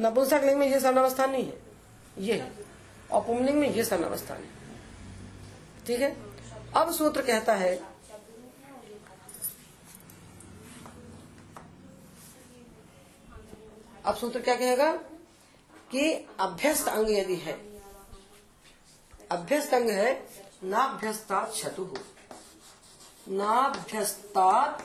नपुंसक 0.00 0.42
लिंग 0.44 0.58
में 0.58 0.66
ये 0.68 0.80
सर्वनाम 0.80 1.08
स्थान 1.08 1.30
नहीं 1.30 1.46
है। 1.46 1.58
ये 2.18 2.34
है। 2.34 2.50
और 3.12 3.20
पुमलिंग 3.20 3.58
में 3.58 3.68
ये 3.68 3.84
सर्वनाम 3.84 4.16
स्थान 4.16 4.38
है। 4.38 4.50
ठीक 5.86 6.00
है? 6.00 6.16
अब 6.76 6.92
सूत्र 6.92 7.22
कहता 7.22 7.54
है 7.54 7.74
अब 14.04 14.16
सूत्र 14.16 14.40
क्या 14.40 14.56
कहेगा? 14.56 14.92
कि 15.90 16.28
अभ्यस्त 16.40 16.88
अंग 16.88 17.10
यदि 17.10 17.36
है, 17.36 17.52
अभ्यस्त 19.30 19.74
अंग 19.74 19.90
है, 19.90 20.28
नाभ्यस्ता 20.64 21.52
छतु 21.54 21.94
नाभ्यस्ता 23.28 24.78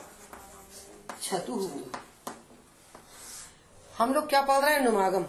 छतु। 1.22 1.70
हम 3.98 4.14
लोग 4.14 4.28
क्या 4.28 4.42
पढ़ 4.42 4.58
रहे 4.58 4.74
हैं? 4.74 4.80
नुमागम। 4.80 5.26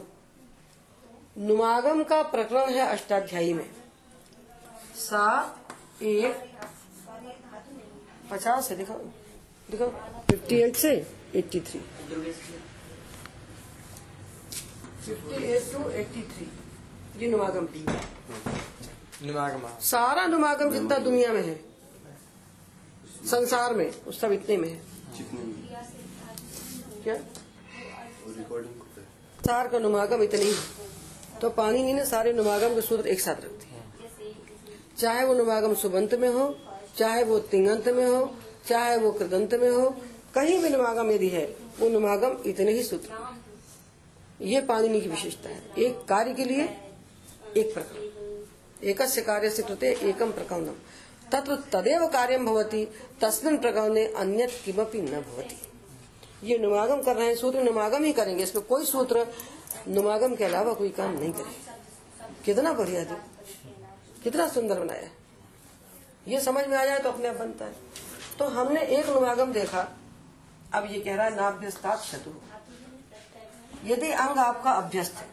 नुमागम 1.37 2.03
का 2.03 2.21
प्रकरण 2.23 2.73
है 2.73 2.87
अष्टाध्यायी 2.87 3.53
में। 3.53 3.69
सा, 4.95 5.59
एक, 6.01 6.59
पचास 8.31 8.71
है, 8.71 8.77
देखो 8.77 8.93
देखो 9.71 9.87
फिफ्टी 10.27 10.55
एट 10.55 10.75
से 10.75 11.13
एट्टी 11.35 11.59
थ्री 11.59 11.79
टू 15.09 15.15
नुमागम 19.27 19.67
सारा 19.81 20.25
नुमागम 20.27 20.71
जितना 20.71 20.97
दुनिया 20.97 21.33
में 21.33 21.43
है 21.43 21.59
संसार 23.29 23.73
में 23.75 23.91
उस 24.07 24.19
सब 24.19 24.31
इतने 24.31 24.57
में 24.57 24.69
है। 24.69 24.81
क्या? 27.03 27.15
सार 29.45 29.67
का 29.67 29.79
नुमागम 29.79 30.23
इतने 30.23 30.41
ही 30.41 30.51
है। 30.51 31.39
तो 31.41 31.49
पानी 31.49 31.93
ने 31.93 32.05
सारे 32.05 32.33
नुमागम 32.33 32.75
के 32.75 32.81
सूत्र 32.81 33.07
एक 33.07 33.21
साथ 33.21 33.35
रख 33.35 33.43
दिए 33.43 34.33
चाहे 34.97 35.25
वो 35.25 35.33
नुमागम 35.33 35.73
सुबंत 35.73 36.15
में 36.15 36.29
हो 36.29 36.55
चाहे 36.97 37.23
वो 37.23 37.39
तिंगंत 37.39 37.87
में 37.87 38.05
हो 38.05 38.35
चाहे 38.67 38.97
वो 38.97 39.11
कृदंत 39.11 39.53
में 39.53 39.69
हो 39.69 39.89
कहीं 40.35 40.63
भी 40.63 40.69
नुमागम 40.69 41.11
यदि 41.11 41.29
है 41.29 41.55
वो 41.79 41.89
नुमागम 41.89 42.37
इतने 42.45 42.71
ही 42.71 42.83
सूत्र 42.83 43.11
हैं। 43.11 43.38
ये 44.39 44.61
पाणिनि 44.61 45.01
की 45.01 45.09
विशेषता 45.09 45.49
है। 45.49 45.61
एक 45.77 46.03
कार्य 46.09 46.33
के 46.33 46.45
लिए 46.45 46.63
एक 47.57 47.73
प्रकरण 47.73 48.07
एक 48.81 49.01
कार्य 49.01 49.49
से 49.49 49.63
कृते 49.63 49.91
एकम 50.09 50.31
प्रकरणम 50.31 50.75
तत्व 51.31 51.55
तदेव 51.71 52.07
कार्यम 52.07 52.45
भवती, 52.45 52.85
तस्मिन 53.21 53.57
प्रकरणे 53.57 54.05
अन्यत 54.13 54.51
किमपि 54.65 55.01
न 55.01 55.21
भवति। 55.21 55.57
ये 56.43 56.57
नुमागम 56.57 57.01
कर 57.01 57.15
रहे 57.15 57.27
हैं, 57.27 57.35
सूत्र 57.35 57.63
नुमागम 57.63 58.03
ही 58.03 58.13
करेंगे। 58.13 58.43
इसमें 58.43 58.65
कोई 58.65 58.85
सूत्र 58.85 59.25
नुमागम 59.87 60.35
के 60.35 60.43
अलावा 60.43 60.73
कोई 60.73 60.89
काम 60.89 61.11
नहीं 61.13 61.31
करेगा। 61.33 61.75
कितना 62.45 62.73
बढ़िया 62.73 63.03
दी 63.03 63.15
कितना 64.23 64.47
सुंदर 64.47 64.79
बनाया। 64.79 65.09
ये 66.27 66.39
समझ 66.41 66.65
में 66.67 66.77
आ 66.77 66.85
जाए 66.85 66.99
तो 66.99 67.09
अपने 67.09 67.27
आप 67.27 67.35
बनता 67.35 67.65
है। 67.65 67.75
तो 68.39 68.45
हमने 68.45 68.81
एक 68.81 69.09
नुमागम 69.09 69.51
देखा। 69.53 69.87
अब 70.73 70.87
ये 70.91 70.99
कह 70.99 71.15
रहा 71.15 71.25
है 71.25 71.35
नाभ्यस्तात 71.35 72.01
शत्रु 72.01 72.31
यदि 73.83 74.11
अंग 74.11 74.37
आपका 74.37 74.71
अभ्यस्त 74.71 75.13
है। 75.13 75.29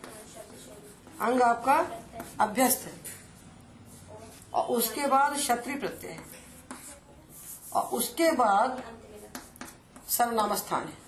अंग 1.20 1.42
आपका 1.42 1.74
अभ्यस्त 2.44 2.78
है। 2.78 3.00
और 4.54 4.64
उसके 4.64 5.06
बाद 5.06 5.36
क्षत्रि 5.36 5.74
प्रत्यय 5.74 6.10
है। 6.10 6.24
और 7.74 7.82
उसके 7.82 8.32
बाद 8.32 8.84
सर्वनाम 10.08 10.54
स्थान 10.54 10.88
है। 10.88 10.98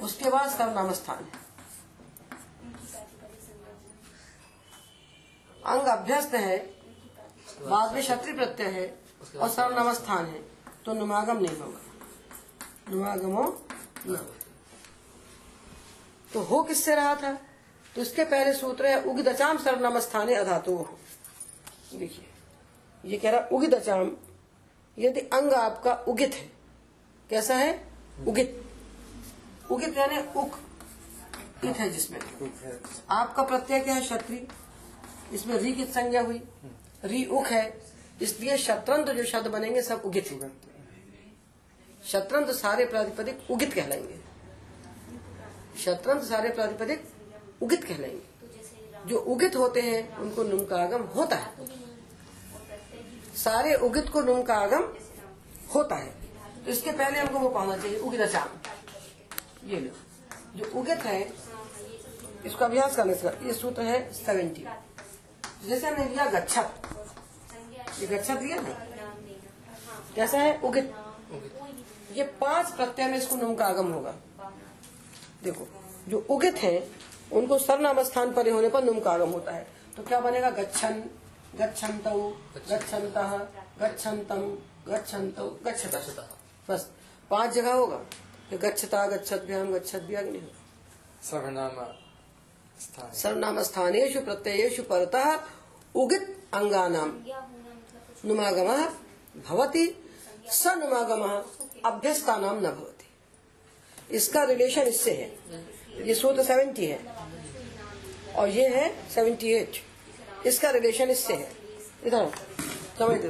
उसके 0.00 0.30
बाद 0.30 0.50
सर्वनाम 0.50 0.92
स्थान 0.92 1.24
है। 1.24 1.48
अंग 5.66 5.80
अभ्यस्त 5.80 6.34
है, 6.34 6.58
बाद 7.60 7.92
में 7.92 8.02
क्षत्रि 8.02 8.32
प्रत्यय 8.32 8.66
है 8.66 9.02
और 9.38 9.48
सर्वनाम 9.48 9.92
स्थान 9.92 10.26
है। 10.26 10.42
तो 10.84 10.92
नुमागम 10.92 11.36
नहीं 11.36 11.58
होगा। 11.58 11.80
नुमागमो 12.90 13.66
न 14.06 14.16
होगा। 14.16 14.37
तो 16.32 16.40
हो 16.40 16.62
किससे 16.62 16.94
रहा 16.94 17.14
था? 17.14 17.32
तो 17.94 18.02
इसके 18.02 18.24
पहले 18.24 18.52
सूत्र 18.54 18.86
है, 18.86 19.02
उगिदचाम 19.02 19.58
सर्वनाम 19.58 19.98
स्थाने 20.00 20.34
अधातु। 20.34 20.74
हो 20.74 20.98
देखिए, 21.94 22.26
ये 23.04 23.18
कह 23.18 23.30
रहा 23.30 23.48
उगित 23.52 23.74
अचाम 23.74 24.16
यदि 24.98 25.20
अंग 25.20 25.52
आपका 25.52 25.92
उगित 26.08 26.34
है। 26.34 26.50
कैसा 27.30 27.54
है? 27.54 27.88
उगित। 28.26 28.64
उगित 29.70 29.96
यानी 29.98 30.18
उक 30.40 30.58
इत 31.64 31.76
है 31.76 31.90
जिसमें। 31.90 32.18
आपका 33.10 33.42
प्रत्यय 33.42 33.80
क्या 33.80 33.94
है? 33.94 34.00
क्षत्रिय। 34.00 34.46
इसमें 35.32 35.56
री 35.58 35.72
की 35.72 35.84
संज्ञा 35.84 36.22
हुई। 36.22 36.42
री 37.04 37.24
उख 37.24 37.46
है, 37.46 37.82
इसलिए 38.22 38.56
शत्रंत 38.56 39.10
जो 39.10 39.24
शब्द 39.24 39.46
बनेंगे 39.46 39.82
सब 39.82 40.02
उगित 40.04 40.28
शत्रंत 42.06 42.50
सारे 42.50 42.84
प्रातिपदिक 42.84 43.50
उगित 43.50 43.72
कहलाएँगे। 43.72 44.27
शत्रंत 45.78 46.22
सारे 46.22 46.50
प्रातिपदिक 46.50 47.04
उगित 47.62 47.84
कहलाएँगे। 47.84 49.06
जो 49.06 49.18
उगित 49.18 49.56
होते 49.56 49.80
हैं, 49.80 50.16
उनको 50.16 50.42
नुम 50.42 50.64
का 50.64 50.76
आगम 50.76 51.02
होता 51.08 51.36
है। 51.36 51.66
सारे 53.36 53.74
उगित 53.74 54.08
को 54.08 54.20
नुम 54.22 54.42
का 54.42 54.54
आगम 54.54 54.88
होता 55.74 55.96
है। 55.96 56.14
इसके 56.68 56.92
पहले 56.92 57.18
हमको 57.18 57.38
वो 57.38 57.48
पाना 57.48 57.76
चाहिए 57.76 57.98
उगिदचाम 57.98 58.48
ये 59.68 59.80
लो। 59.80 59.90
जो 60.56 60.70
उगित 60.80 60.98
है, 60.98 61.20
इसको 62.46 62.64
अभ्यास 62.64 62.96
करने 62.96 63.14
से 63.14 63.28
ये 63.28 63.52
सूत्र 63.52 63.82
है 63.82 64.12
सेवेंटी 64.12 64.66
जैसे 65.64 65.86
हमने 65.86 66.04
लिया 66.04 66.26
गच्छत। 66.30 66.82
ये 68.00 68.06
गच्छत 68.06 68.42
लिया 68.42 68.56
ना 68.56 68.68
कैसा 70.14 70.38
है? 70.38 70.60
उगित। 70.60 70.94
ये 72.12 72.24
पाँच 72.40 72.70
प्रत्यय 72.70 73.06
में 73.06 73.18
इसको 73.18 73.36
नुम 73.36 73.54
का 73.54 73.66
आगम 73.66 73.92
होगा। 73.92 74.14
देखो 75.42 75.66
जो 76.08 76.26
उगित 76.30 76.56
है 76.56 76.76
उनको 77.32 77.58
सर्वनाम 77.58 78.02
स्थान 78.02 78.32
पर 78.32 78.50
होने 78.50 78.68
पर 78.68 78.84
नुम 78.84 79.00
का 79.00 79.12
होता 79.12 79.52
है। 79.52 79.66
तो 79.96 80.02
क्या 80.02 80.20
बनेगा? 80.20 80.50
गच्छन 80.50 81.02
गच्छन्त 81.56 82.06
गच्छन्त 82.68 83.18
गच्छन्तम 83.80 84.42
गच्छन्त 84.88 85.40
गच्छत। 85.64 86.28
बस 86.68 86.88
पाँच 87.30 87.50
जगह 87.50 87.72
होगा। 87.72 87.96
ये 88.52 88.58
गच्छता 88.58 89.06
गच्छत 89.06 89.44
भ्याम 89.46 89.72
गच्छत 89.72 90.02
भी 90.02 90.14
आगे 90.14 90.30
नहीं 90.30 90.40
होगा। 90.42 90.62
सर्वनाम 91.22 91.76
स्थान। 92.80 93.12
सर्वनाम 93.14 93.62
स्थानेषु 93.62 94.20
प्रत्ययेषु 94.20 94.82
परतः 94.82 95.26
उगित 95.94 96.24
अंगानाम। 96.54 97.10
नुमागम 98.24 98.70
भवति 99.42 99.86
स 100.50 100.66
नुमागम 100.78 101.22
अभ्यस्ता 101.84 102.36
नाम 102.36 102.56
न 102.58 102.70
भवति। 102.70 102.97
इसका 104.10 104.42
रिलेशन 104.44 104.82
इससे 104.82 105.12
है। 105.12 106.06
ये 106.06 106.14
सूत्र 106.14 106.42
सेवेंटी 106.42 106.86
है। 106.86 106.98
और 108.36 108.48
ये 108.48 108.68
है 108.68 108.88
सेवेंटी 109.14 109.52
एट 109.52 109.72
इसका 110.46 110.70
रिलेशन 110.70 111.10
इससे 111.10 111.34
है। 111.34 111.50
इधर 112.06 112.30
समझ 112.98 113.20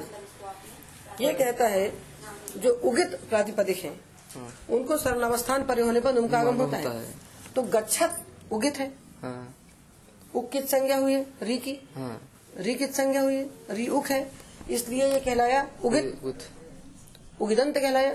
ये 1.20 1.32
कहता 1.32 1.68
है 1.68 1.92
जो 2.56 2.72
उगित 2.84 3.14
प्रातिपदिक 3.30 3.76
है 3.76 3.90
उनको 4.70 4.96
सर्वनावस्थान 4.98 5.66
पर 5.66 5.80
होने 5.80 6.00
पर 6.00 6.14
नुमकागम 6.14 6.54
होता 6.54 6.76
होता 6.76 6.90
है। 6.90 7.04
है। 7.06 7.14
तो 7.56 7.62
गच्छत 7.62 8.24
उगित 8.52 8.76
है। 8.78 8.92
हाँ। 9.22 9.54
उक 10.34 10.50
संज्ञा 10.56 10.96
हुई 10.96 11.12
है 11.12 11.26
री 11.42 11.58
की। 11.58 11.78
हाँ। 11.94 12.30
री 12.58 12.74
कित 12.74 12.94
संज्ञा 12.94 13.22
हुई 13.22 13.34
है 13.34 13.48
री 13.70 13.86
उक 13.88 14.06
है। 14.06 14.30
इसलिए 14.70 15.12
ये 15.12 15.20
कहलाया 15.20 15.68
उगित। 15.84 16.48
उगिदंत 17.40 17.78
कहलाया। 17.78 18.14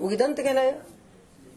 उगिदंत 0.00 0.40
कहलाया। 0.40 0.72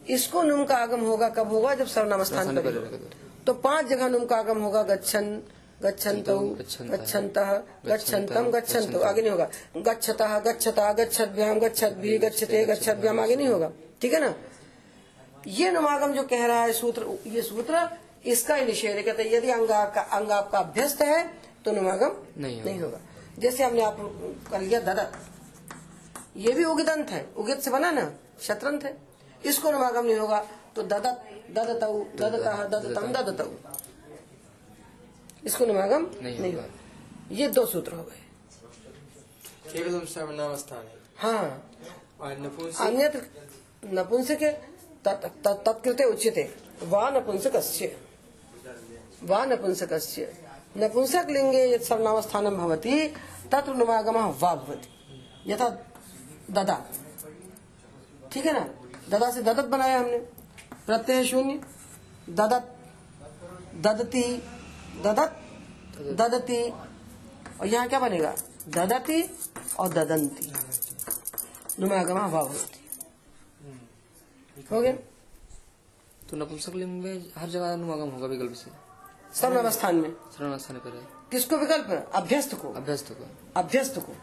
इसको 0.07 0.41
नुम 0.43 0.63
का 0.65 0.75
आगम 0.77 1.01
होगा 1.01 1.29
कब 1.29 1.47
होगा? 1.50 1.74
जब 1.75 1.88
सर्वनाम 1.88 2.24
स्थान 2.24 2.55
पर 2.57 3.00
तो 3.47 3.53
पाँच 3.55 3.85
जगह 3.88 4.07
नुम 4.09 4.25
का 4.25 4.35
आगम 4.38 4.62
होगा 4.62 4.83
गच्छन 4.85 5.41
गच्छन्तौ 5.83 6.38
गच्छन्तः, 6.39 6.95
गच्छन्तः 6.95 7.51
गच्छन्तम 7.85 8.50
गच्छन्तः, 8.51 9.07
आगे 9.07 9.21
नहीं 9.21 9.31
होगा। 9.31 9.47
गच्छतः 9.83 10.38
गच्छता 10.39 10.91
गच्छद्भ्याम 10.93 11.59
गच्छद्भि 11.59 12.17
गच्छते 12.17 12.63
गच्छद्भ्याम 12.65 13.19
आगे 13.19 13.35
नहीं 13.35 13.47
होगा। 13.47 13.71
ठीक 14.01 14.13
है 14.13 14.19
ना? 14.19 14.33
ये 15.47 15.71
नुमागम 15.71 16.13
जो 16.13 16.24
कह 16.24 16.45
रहा 16.45 16.62
है 16.63 16.74
सूत्र 16.74 17.17
ये 17.27 17.41
सूत्र 17.41 17.88
इसका 18.25 18.55
ही 18.55 18.65
निषेध 18.65 19.05
कहते 19.05 19.24
हैं, 19.24 19.31
यदि 19.31 19.50
अंग 19.51 19.71
आपका 19.71 20.01
अंग 20.01 20.31
आपका 20.31 20.59
अभ्यस्त 20.59 21.01
है 21.01 21.24
तो 21.65 21.71
नुमागम 21.71 22.15
नहीं। 22.38 22.63
नहीं 22.63 22.79
होगा। 22.79 23.00
जैसे 23.39 23.63
हमने 23.63 23.81
आप 23.81 23.97
कर 24.51 24.62
लिया 24.62 24.79
ददत 24.81 25.12
ये 26.38 26.51
भी 26.53 26.63
उगिदंत 26.65 27.09
है। 27.09 27.25
उगित 27.38 27.59
से 27.59 27.71
बना 27.71 27.91
ना? 27.91 28.12
शत्रंत 28.41 28.83
है। 28.83 28.97
इसको 29.46 29.72
नुमागम 29.72 30.06
नहीं 30.06 30.16
होगा। 30.16 30.48
तो 30.75 30.84
ददत 30.84 31.44
ददतऊ 31.52 32.04
ददतः 32.04 32.64
ददतम 32.64 33.08
ददतऊ। 33.08 33.52
इसको 35.46 35.66
नुमागम 35.66 36.10
नहीं 36.22 36.40
नहीं 36.40 36.54
होगा। 36.54 36.68
ये 37.32 37.48
दो 37.48 37.66
सूत्र 37.66 37.94
हो 37.94 38.04
गए। 38.04 38.22
सर्वनाम 40.06 40.56
स्थान 40.56 40.80
है। 40.80 40.94
हाँ 41.18 41.72
और 42.22 42.32
नपुंसक 42.32 42.82
अन्यत्र 42.82 43.22
नपुंसक 43.86 44.44
तत्- 45.06 45.44
तत्- 45.44 45.66
तत्कृते 45.66 46.04
उच्यते। 46.04 46.56
वा 49.24 49.46
नपुंसकस्य। 49.46 50.38
नपुंसक 50.77 51.27
लिंगे 51.29 51.74
यत् 51.74 51.84
सर्वनावस्थानं 51.84 52.58
भवति 52.58 53.08
तत्र 53.51 53.74
नुमागमः 53.74 54.25
वा 54.40 54.55
भवति। 54.55 54.88
यथा 55.51 55.70
ददा। 56.51 56.86
ठीक 58.31 58.46
है 58.46 58.53
ना? 58.53 58.84
ददा 59.09 59.31
से 59.31 59.41
ददत 59.41 59.65
बनाया 59.65 60.00
हमने। 60.00 60.18
प्रत्यय 60.87 61.25
शून्य। 61.25 61.61
ददत। 62.29 62.75
ददती। 63.75 64.37
ददत। 65.03 65.41
ददती। 66.00 66.70
और 67.61 67.68
यहाँ 67.68 67.87
क्या 67.87 68.00
बनेगा? 68.00 68.35
ददती 68.70 69.29
और 69.79 69.87
ददंती। 69.89 70.53
नुमागमा 71.79 72.27
वा 72.27 72.44
भवति 72.44 72.89
हो 74.72 74.81
गया? 74.81 74.94
तो 76.29 76.37
नपुंसक 76.37 76.75
लिंग 76.75 77.03
में 77.03 77.25
हर 77.37 77.50
जगह 77.50 77.74
अनुमागम 77.74 78.09
होगा 78.09 78.27
विकल्प 78.27 78.53
से। 78.53 78.72
सर्वनावस्थान 79.39 79.96
में। 79.96 80.11
सर्वनाम 80.11 80.57
स्थान 80.57 80.77
पर 80.77 80.96
है। 80.96 81.03
किसको 81.31 81.57
विकल्प? 81.57 82.11
अभ्यस्त 82.15 82.53
को। 82.55 82.74
अभ्यस्त 82.74 83.09
को। 83.11 83.27
अभ्यस्त 83.55 84.00
को। 84.00 84.15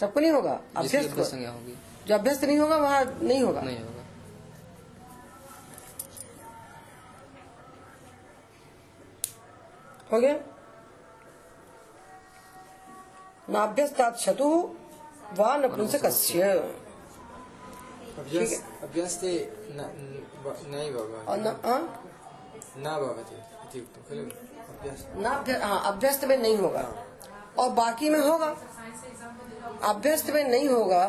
सबको 0.00 0.20
नहीं 0.20 0.30
होगा। 0.30 0.60
अभ्यस्त 0.76 1.16
को। 1.16 1.24
संज्ञा 1.24 1.50
होगी। 1.50 1.78
जो 2.06 2.14
अभ्यस्त 2.14 2.44
नहीं 2.44 2.58
होगा 2.58 2.76
वहाँ 2.76 3.18
नहीं 3.22 3.42
होगा। 3.42 3.60
नहीं 3.60 3.78
होगा। 3.78 3.95
हो 10.12 10.20
गया? 10.20 10.34
नाभ्यस्तात् 13.50 14.16
शतु 14.16 14.48
वा 15.38 15.56
नपुंसकस्य 15.56 16.42
अभ्यास्ते 18.82 19.32
नैव 20.70 20.98
हाँ? 21.66 22.02
हाँ 25.20 26.24
में 26.24 26.36
नहीं 26.36 26.56
होगा। 26.56 26.84
और 27.58 27.70
बाकी 27.70 28.10
में 28.10 28.18
होगा? 28.18 28.56
अभ्यस्त 29.82 30.30
में 30.30 30.44
नहीं 30.44 30.68
होगा। 30.68 31.04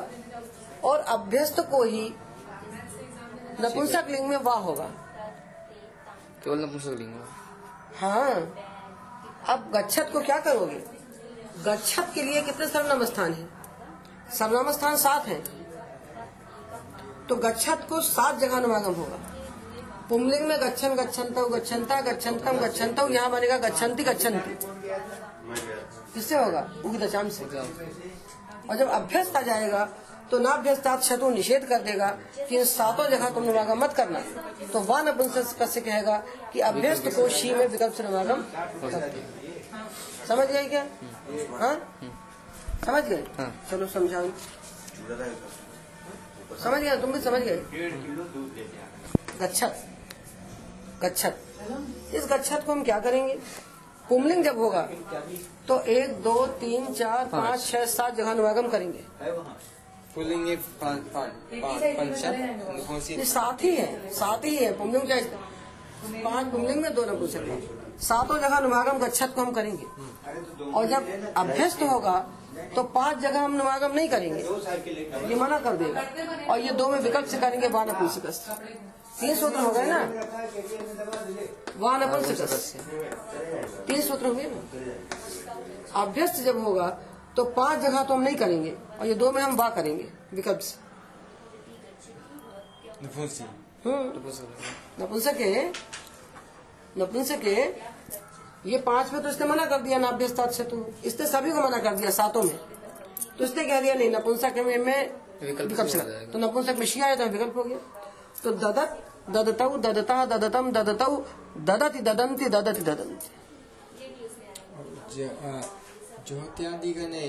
और 0.84 1.00
अभ्यस्त 1.00 1.60
को 1.60 1.84
ही 1.84 2.14
नपुंसक 3.62 4.08
लिंग 4.10 4.28
में 4.28 4.38
वाह 4.38 4.60
होगा। 4.60 4.86
केवल 6.44 6.60
नपुंसक 6.60 6.88
लिंग 6.88 7.14
होगा 7.14 7.26
हाँ। 8.00 8.67
अब 9.50 9.72
गच्छत 9.76 10.10
को 10.14 10.20
क्या 10.22 10.38
करोगे? 10.40 10.82
गच्छत 11.66 12.12
के 12.16 12.22
लिए 12.22 12.42
कितने 12.42 12.68
सर्वनाम 12.68 13.04
स्थान 13.06 13.34
है? 13.34 13.48
सर्वनाम 14.38 14.72
स्थान 14.72 14.96
सात 14.98 15.28
है। 15.28 15.40
तो 17.30 17.36
गच्छत 17.36 17.86
को 17.90 18.02
सात 18.02 18.36
जगह 18.36 18.58
अनुमागम 18.58 18.94
होगा। 18.94 19.20
पुमलिंग 20.10 20.48
में 20.48 20.58
गच्छन 20.62 20.96
गच्छन्त 20.96 21.40
गच्छन्ता 21.54 22.00
गच्छन्तम 22.02 22.58
गच्छन्त 22.58 23.00
यहाँ 23.12 23.30
बनेगा 23.32 23.58
गच्छन्ति 23.58 24.04
गच्छन्ति 24.04 24.58
किससे 26.14 26.36
होगा? 26.36 26.62
उगी 26.86 26.98
दशाम 26.98 27.30
से। 27.30 27.46
और 27.46 28.76
जब 28.76 28.90
अभ्यस्त 28.90 29.36
आ 29.36 29.42
जाएगा 29.42 29.84
तो 30.32 30.40
नाभ्यस्तात 30.40 31.04
शत्रु 31.04 31.30
निषेध 31.30 31.66
कर 31.66 31.82
देगा 31.82 32.08
कि 32.40 32.58
इन 32.58 32.64
सातों 32.66 33.08
जगह 33.10 33.30
तुम 33.30 33.44
अनुमागम 33.44 33.80
मत 33.80 33.94
करना। 33.94 34.20
तो 34.74 34.80
नपुंसक 35.02 35.68
से 35.68 35.82
कहेगा 35.82 36.18
कि 36.54 36.60
अभ्यस्त 36.62 37.08
को 37.16 37.28
शी 37.30 37.54
में 37.56 37.68
विकल्प 37.68 37.94
से 37.94 38.04
दे। 39.08 39.24
समझ 40.28 40.48
गए 40.48 40.66
क्या? 40.66 40.86
हाँ? 41.60 41.76
समझ 42.86 43.04
गए? 43.04 43.24
हाँ। 43.38 43.52
चलो 43.72 43.88
समझाओ 43.88 44.30
समझ 46.64 46.82
गए 46.82 46.98
तुम 46.98 47.12
भी 47.12 47.20
समझ 47.22 47.42
गए? 47.42 47.58
गच्छत। 49.42 49.84
गच्छत। 51.04 52.14
इस 52.14 52.28
गच्छत 52.32 52.64
को 52.66 52.72
हम 52.72 52.84
क्या 52.84 53.00
करेंगे? 53.00 53.38
पुमलिंग 54.10 54.44
जब 54.44 54.58
होगा 54.58 54.82
तो 55.68 55.80
एक 55.92 56.14
दो 56.24 56.46
तीन 56.60 56.94
चार 56.94 57.26
पाँच 57.28 57.66
छह 57.66 57.86
सात 57.88 58.16
जगह 58.16 58.32
अनुवागम 58.32 58.68
करेंगे। 58.70 59.04
पंचम 61.96 62.34
ये 63.10 63.26
सात 63.26 63.64
ही 63.64 63.76
है 63.76 63.88
सात 64.14 64.46
ही 64.46 64.56
है। 64.56 64.72
पुमलिंग 64.78 65.04
क्या 65.04 65.18
पाँच 66.24 66.48
पुमलिंग 66.48 66.82
में 66.82 66.94
दो 66.94 67.04
नपुंसक 67.06 67.44
हैं। 67.48 67.60
सातों 68.00 68.38
जगह 68.38 68.56
अनुवागम 68.58 68.98
गच्छत 69.00 69.32
को 69.36 69.42
हम 69.42 69.52
करेंगे। 69.52 69.86
और 70.72 70.86
जब 70.86 71.34
अभ्यस्त 71.38 71.82
होगा 71.84 72.18
तो 72.76 72.84
पाँच 72.96 73.18
जगह 73.18 73.40
हम 73.40 73.56
नुमागम 73.56 73.92
नहीं 73.96 74.10
करेंगे। 74.10 74.42
ये 75.30 75.36
मना 75.36 75.60
कर 75.60 75.74
देगा। 75.78 76.02
और 76.50 76.60
ये 76.60 76.72
दो 76.74 76.88
में 76.90 77.00
विकल्प 77.00 77.26
से 77.26 77.38
करेंगे 77.38 77.68
वान 77.68 77.90
नपुंसक 77.90 78.26
तीन 79.20 79.36
सूत्र 79.36 79.60
हो 79.60 79.72
गए 79.72 79.86
ना? 79.86 80.00
वान 81.78 82.04
नपुंसक 82.04 82.38
तीन 83.88 84.02
सूत्र 84.02 84.26
हो 84.26 84.34
गए 84.34 84.44
ना? 84.46 84.58
अभ्यस्त 86.02 86.36
जब 86.44 86.64
होगा 86.64 86.88
तो 87.38 87.44
पाँच 87.46 87.80
जगह 87.80 88.04
तो 88.04 88.14
हम 88.14 88.22
नहीं 88.22 88.36
करेंगे 88.36 88.72
और 89.00 89.06
ये 89.08 89.14
दो 89.14 89.32
में 89.32 89.42
हम 89.42 89.56
वाह 89.56 89.70
करेंगे 89.70 90.12
विकल्प 90.34 90.60
से। 90.60 90.76
नपुंसक। 93.04 93.88
हम्म। 93.88 95.04
नपुंसक 95.04 95.38
है। 95.40 95.74
नपुंसक 96.98 97.44
है। 97.44 97.68
ये 98.66 98.78
पाँच 98.78 99.14
में 99.14 99.22
तो 99.24 99.30
इसने 99.30 99.48
मना 99.48 99.66
कर 99.66 99.82
दिया 99.82 99.98
नाभ्यस्तात 99.98 100.52
से 100.52 100.64
तो। 100.64 100.94
इसने 101.06 101.28
सभी 101.28 101.52
को 101.52 101.62
मना 101.62 101.78
कर 101.78 101.96
दिया 101.96 102.10
सातों 102.10 102.44
में। 102.44 102.58
तो 103.38 103.44
इसने 103.46 103.66
कह 103.66 103.82
दिया 103.82 103.94
नहीं 103.94 104.10
नपुंसक 104.10 104.54
में, 104.58 104.78
में 104.78 105.14
विकल्प 105.42 105.88
से 105.88 105.98
हो। 105.98 106.32
तो 106.32 106.40
नपुंसक 106.40 106.76
में 106.76 106.86
शी 106.86 107.02
आया 107.02 107.16
तो 107.16 107.26
विकल्प 107.26 107.58
हो 107.58 107.64
गया। 107.64 107.78
तो 108.44 108.52
ददत 108.52 109.04
ददतौ 109.30 109.78
ददता 109.78 110.26
ददतम 110.26 110.72
ददतौ 110.72 111.26
ददति 111.58 112.00
ददंती 112.00 112.50
ददति 112.50 112.82
ददंती। 112.82 113.30
ज्योत्यादिगणे 116.28 117.26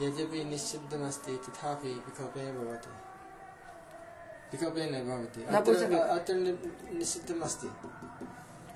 यद्यपि 0.00 0.44
निषिद्धमस्ति 0.44 1.36
तथापि 1.44 1.92
विकल्पेन 2.06 2.56
भवति 2.58 2.90
विकल्पेन 4.52 4.92
भवति 5.08 5.40
अत्र। 5.44 5.72
अत्र 6.16 6.32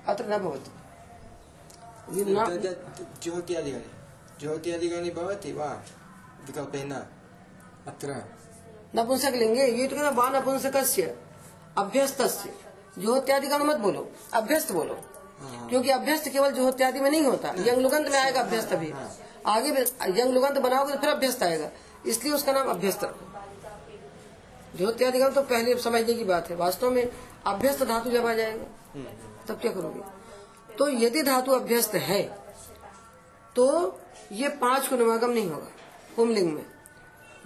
अत्र 0.07 0.25
न 0.29 0.37
भवति 0.43 0.71
ज्योत्यादिगणे 3.23 3.89
ज्योत्यादिगणे 4.39 5.09
भवति 5.19 5.51
वा 5.53 5.69
विकल्पेन 6.47 6.93
अत्र 6.93 8.09
नपुंसक 8.95 9.33
लेंगे 9.35 9.65
ये 9.65 9.87
तो 9.87 9.95
कहना 9.95 10.09
वा 10.19 10.29
नपुंसकस्य 10.29 11.15
अभ्यस्तस्य 11.77 12.53
मत 13.69 13.77
बोलो 13.77 14.01
अभ्यस्त 14.33 14.71
बोलो 14.71 14.95
क्योंकि 15.69 15.89
अभ्यस्त 15.89 16.27
केवल 16.29 16.51
जोहत्यादि 16.51 16.99
में 16.99 17.09
नहीं 17.09 17.21
होता 17.21 17.53
यंग 17.59 17.81
लुगंत 17.81 18.09
में 18.09 18.17
आएगा 18.19 18.41
अभ्यस्त 18.41 18.73
भी 18.75 18.91
आगे 19.47 19.69
यंग 20.19 20.33
लुगंत 20.33 20.57
बनाओगे 20.57 20.93
तो 20.93 20.99
फिर 20.99 21.09
अभ्यस्त 21.09 21.43
आएगा 21.43 21.69
इसलिए 22.07 22.33
उसका 22.33 22.53
नाम 22.53 22.69
अभ्यस्त 22.69 23.05
जोहत्यादिगण 24.75 25.33
तो 25.33 25.41
पहले 25.43 25.75
समझने 25.79 26.13
की 26.13 26.23
बात 26.23 26.49
है 26.49 26.55
वास्तव 26.55 26.91
में 26.91 27.09
अभ्यस्त 27.45 27.83
धातु 27.83 28.09
जब 28.09 28.25
आ 28.25 28.33
जाएगा 28.33 29.03
तब 29.47 29.59
क्या 29.59 29.71
करोगे 29.71 30.75
तो 30.77 30.87
यदि 30.97 31.21
धातु 31.21 31.51
अभ्यस्त 31.51 31.95
है 32.03 32.21
तो 33.55 33.67
ये 34.31 34.49
पाँच 34.61 34.87
को 34.87 34.95
नवागम 34.95 35.29
नहीं 35.29 35.49
होगा 35.49 35.71
पुमलिंग 36.15 36.53
में 36.53 36.65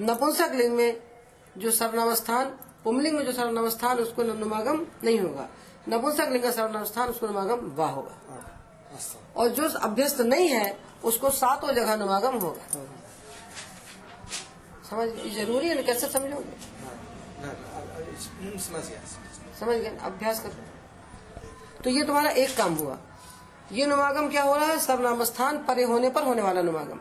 नपुंसक 0.02 0.52
लिंग 0.56 0.76
में 0.76 1.02
जो 1.58 1.72
सर्वनावस्थान 1.72 2.54
पुमलिंग 2.84 3.16
में 3.18 3.26
जो 3.26 3.32
सर्वनावस्थान 3.32 4.00
उसको 4.00 4.24
नमागम 4.24 4.86
नहीं 5.04 5.20
होगा 5.20 5.48
नपुंसक 5.90 6.20
लिंग 6.20 6.44
का 6.44 6.52
सर्वनावस्थान 6.52 7.10
उसको 7.10 7.28
नमागम 7.28 7.76
वाह 7.76 7.90
होगा। 7.90 8.16
और 9.38 9.48
जो 9.48 9.70
अभ्यस्त 9.70 10.22
नहीं 10.22 10.50
है 10.50 10.80
उसको 11.04 11.30
सातों 11.30 11.74
जगह 11.74 11.96
नमागम 11.96 12.36
होगा। 12.36 12.80
समझ 14.90 15.34
ज़रूरी 15.34 15.70
है 15.70 15.84
कैसे 15.84 16.08
समझोगे 16.08 16.34
न- 16.34 16.56
समझ 19.60 19.70
गए 19.70 19.98
अभ्यास 19.98 20.40
करो। 20.40 20.52
तो 21.84 21.90
ये 21.90 22.04
तुम्हारा 22.04 22.30
एक 22.30 22.58
काम 22.58 22.74
हुआ। 22.74 22.98
ये 23.72 23.86
नुमागम 23.86 24.30
क्या 24.30 24.44
हो 24.44 24.56
रहा 24.56 24.66
है? 24.66 24.80
सर्वनाम 24.80 25.24
स्थान 25.24 25.58
परे 25.58 25.84
होने 25.84 26.10
पर 26.10 26.24
होने 26.24 26.42
वाला 26.42 26.62
नुमागम। 26.62 27.00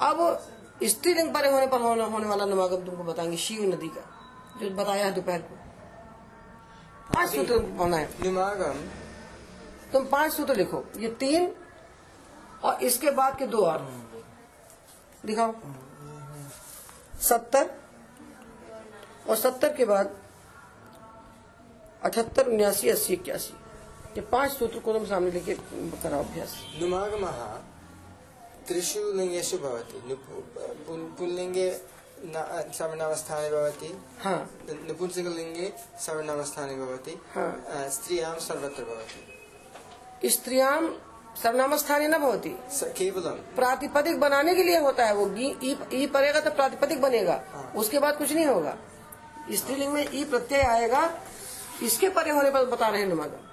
अब 0.00 0.46
स्त्रीलिंग 0.84 1.34
परे 1.34 1.50
होने 1.50 1.66
पर 1.66 1.80
होने, 1.80 2.04
होने 2.04 2.26
वाला 2.26 2.44
नुमागम 2.44 2.76
तुमको 2.76 3.04
बताएँगे 3.04 3.36
शिव 3.36 3.62
नदी 3.62 3.88
का 3.88 4.10
जो 4.60 4.70
बताया 4.70 5.04
है 5.04 5.12
दोपहर 5.12 5.38
को। 5.38 5.69
पाँच 7.14 7.30
सूत्र 7.30 7.58
पढ़ना 7.78 7.96
है 7.96 8.08
निमागम 8.22 8.80
तुम 9.92 10.04
पाँच 10.06 10.32
सूत्र 10.32 10.54
लिखो। 10.56 10.84
ये 10.96 11.08
तीन 11.20 11.52
और 12.62 12.82
इसके 12.82 13.10
बाद 13.10 13.38
के 13.38 13.46
दो 13.46 13.64
और। 13.66 13.78
दिखाओ। 15.26 15.54
सत्तर 17.20 17.70
और 19.28 19.36
सत्तर 19.36 19.74
के 19.76 19.84
बाद 19.84 20.16
अठहत्तर 22.02 22.48
उन्यासी 22.48 22.88
अस्सी 22.88 23.12
इक्यासी। 23.12 23.54
ये 24.16 24.20
पाँच 24.22 24.52
सूत्र 24.52 24.78
को 24.78 24.92
तुम 24.92 25.04
सामने 25.06 25.30
लेके 25.30 25.54
कराओ 26.02 26.24
अभ्यास। 26.24 26.54
नुमागमः 26.80 27.38
त्रिषु 28.68 29.00
लिङ्गेषु 29.12 29.58
भवति 29.58 29.98
नु- 32.24 32.32
पुल्- 32.32 32.36
पुल्लिङ्गे 32.36 32.68
न- 32.68 32.72
सर्वनामस्थाने 32.72 33.50
भवति। 33.50 34.02
हाँ। 34.20 34.50
नपुंसकलिङ्गे 34.70 35.72
सर्वनामस्थाने 36.00 36.74
भवति। 36.74 37.20
हाँ। 37.34 37.66
स्त्रियाँ 37.70 38.36
सर्वत्र 38.36 38.84
भवति। 38.84 40.30
स्त्रियाम 40.30 40.98
सर्वनाम 41.42 41.76
स्थानीय 41.76 42.08
न 42.08 42.18
भवती? 42.18 42.56
स- 42.72 42.94
केवलं। 42.96 43.30
प्रातिपदिक 43.30 44.20
बनाने 44.20 44.54
के 44.54 44.62
लिए 44.62 44.78
होता 44.78 45.06
है 45.06 45.14
वो। 45.14 45.36
ई, 45.36 45.78
ई 45.94 46.06
पड़ेगा 46.06 46.40
तो 46.40 46.50
प्रातिपदिक 46.50 47.00
बनेगा। 47.00 47.42
हाँ। 47.52 47.72
उसके 47.76 47.98
बाद 47.98 48.16
कुछ 48.16 48.32
नहीं 48.32 48.46
होगा। 48.46 48.76
स्त्रीलिंग 49.52 49.92
में 49.92 50.08
ई 50.14 50.24
प्रत्यय 50.24 50.62
आएगा। 50.62 51.20
इसके 51.82 52.08
परे 52.08 52.30
होने 52.30 52.50
पर 52.50 52.64
बता 52.64 52.88
रहे 52.88 53.00
हैं 53.00 53.08
नुमागम 53.08 53.46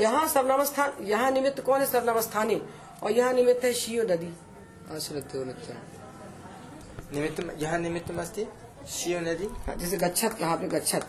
यहाँ 0.00 0.28
सर्वनाम 0.28 0.64
स्थान 0.64 0.92
यहाँ 1.00 1.30
निमित्त 1.30 1.60
कौन 1.60 1.80
है 1.80 1.86
सर्वनाम 1.86 2.20
स्थानीय 2.20 2.62
और 3.02 3.12
यहाँ 3.12 3.32
निमित्त 3.32 3.64
है 3.64 3.74
शिव 3.74 4.12
नदी 4.12 4.36
निमित्तं 7.14 7.50
यः 7.60 7.76
निमित्तमस्ति 7.78 8.46
शिव 8.88 9.18
नदी? 9.20 9.46
हाँ, 9.66 9.74
जैसे 9.76 9.96
गच्छत 9.96 10.36
कहाँ 10.38 10.56
पे 10.58 10.68
गच्छत? 10.68 11.06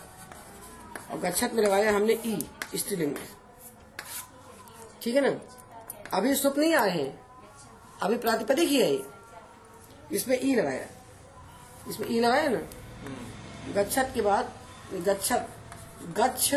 और 1.10 1.18
गच्छत 1.20 1.52
में 1.54 1.62
लगाया 1.62 1.94
हमने 1.96 2.12
ई 2.26 2.48
स्त्रीलिंग 2.76 3.12
में। 3.12 3.26
ठीक 5.02 5.14
है 5.14 5.20
ना? 5.20 5.40
अभी 6.16 6.34
सुप 6.34 6.58
नहीं 6.58 6.74
आए 6.74 6.90
हैं। 6.90 7.08
अभी 8.02 8.16
प्रातिपदिक 8.18 8.68
ही 8.68 8.80
है 8.80 8.98
इसमें 10.12 10.38
ई 10.42 10.54
लगाया। 10.54 10.86
इसमें 11.88 12.08
ई 12.10 12.20
लगाया 12.20 12.48
ना? 12.48 12.60
गच्छत 13.74 14.10
के 14.14 14.20
बाद 14.22 14.52
गच्छत। 15.06 15.48
गच्छ 16.18 16.54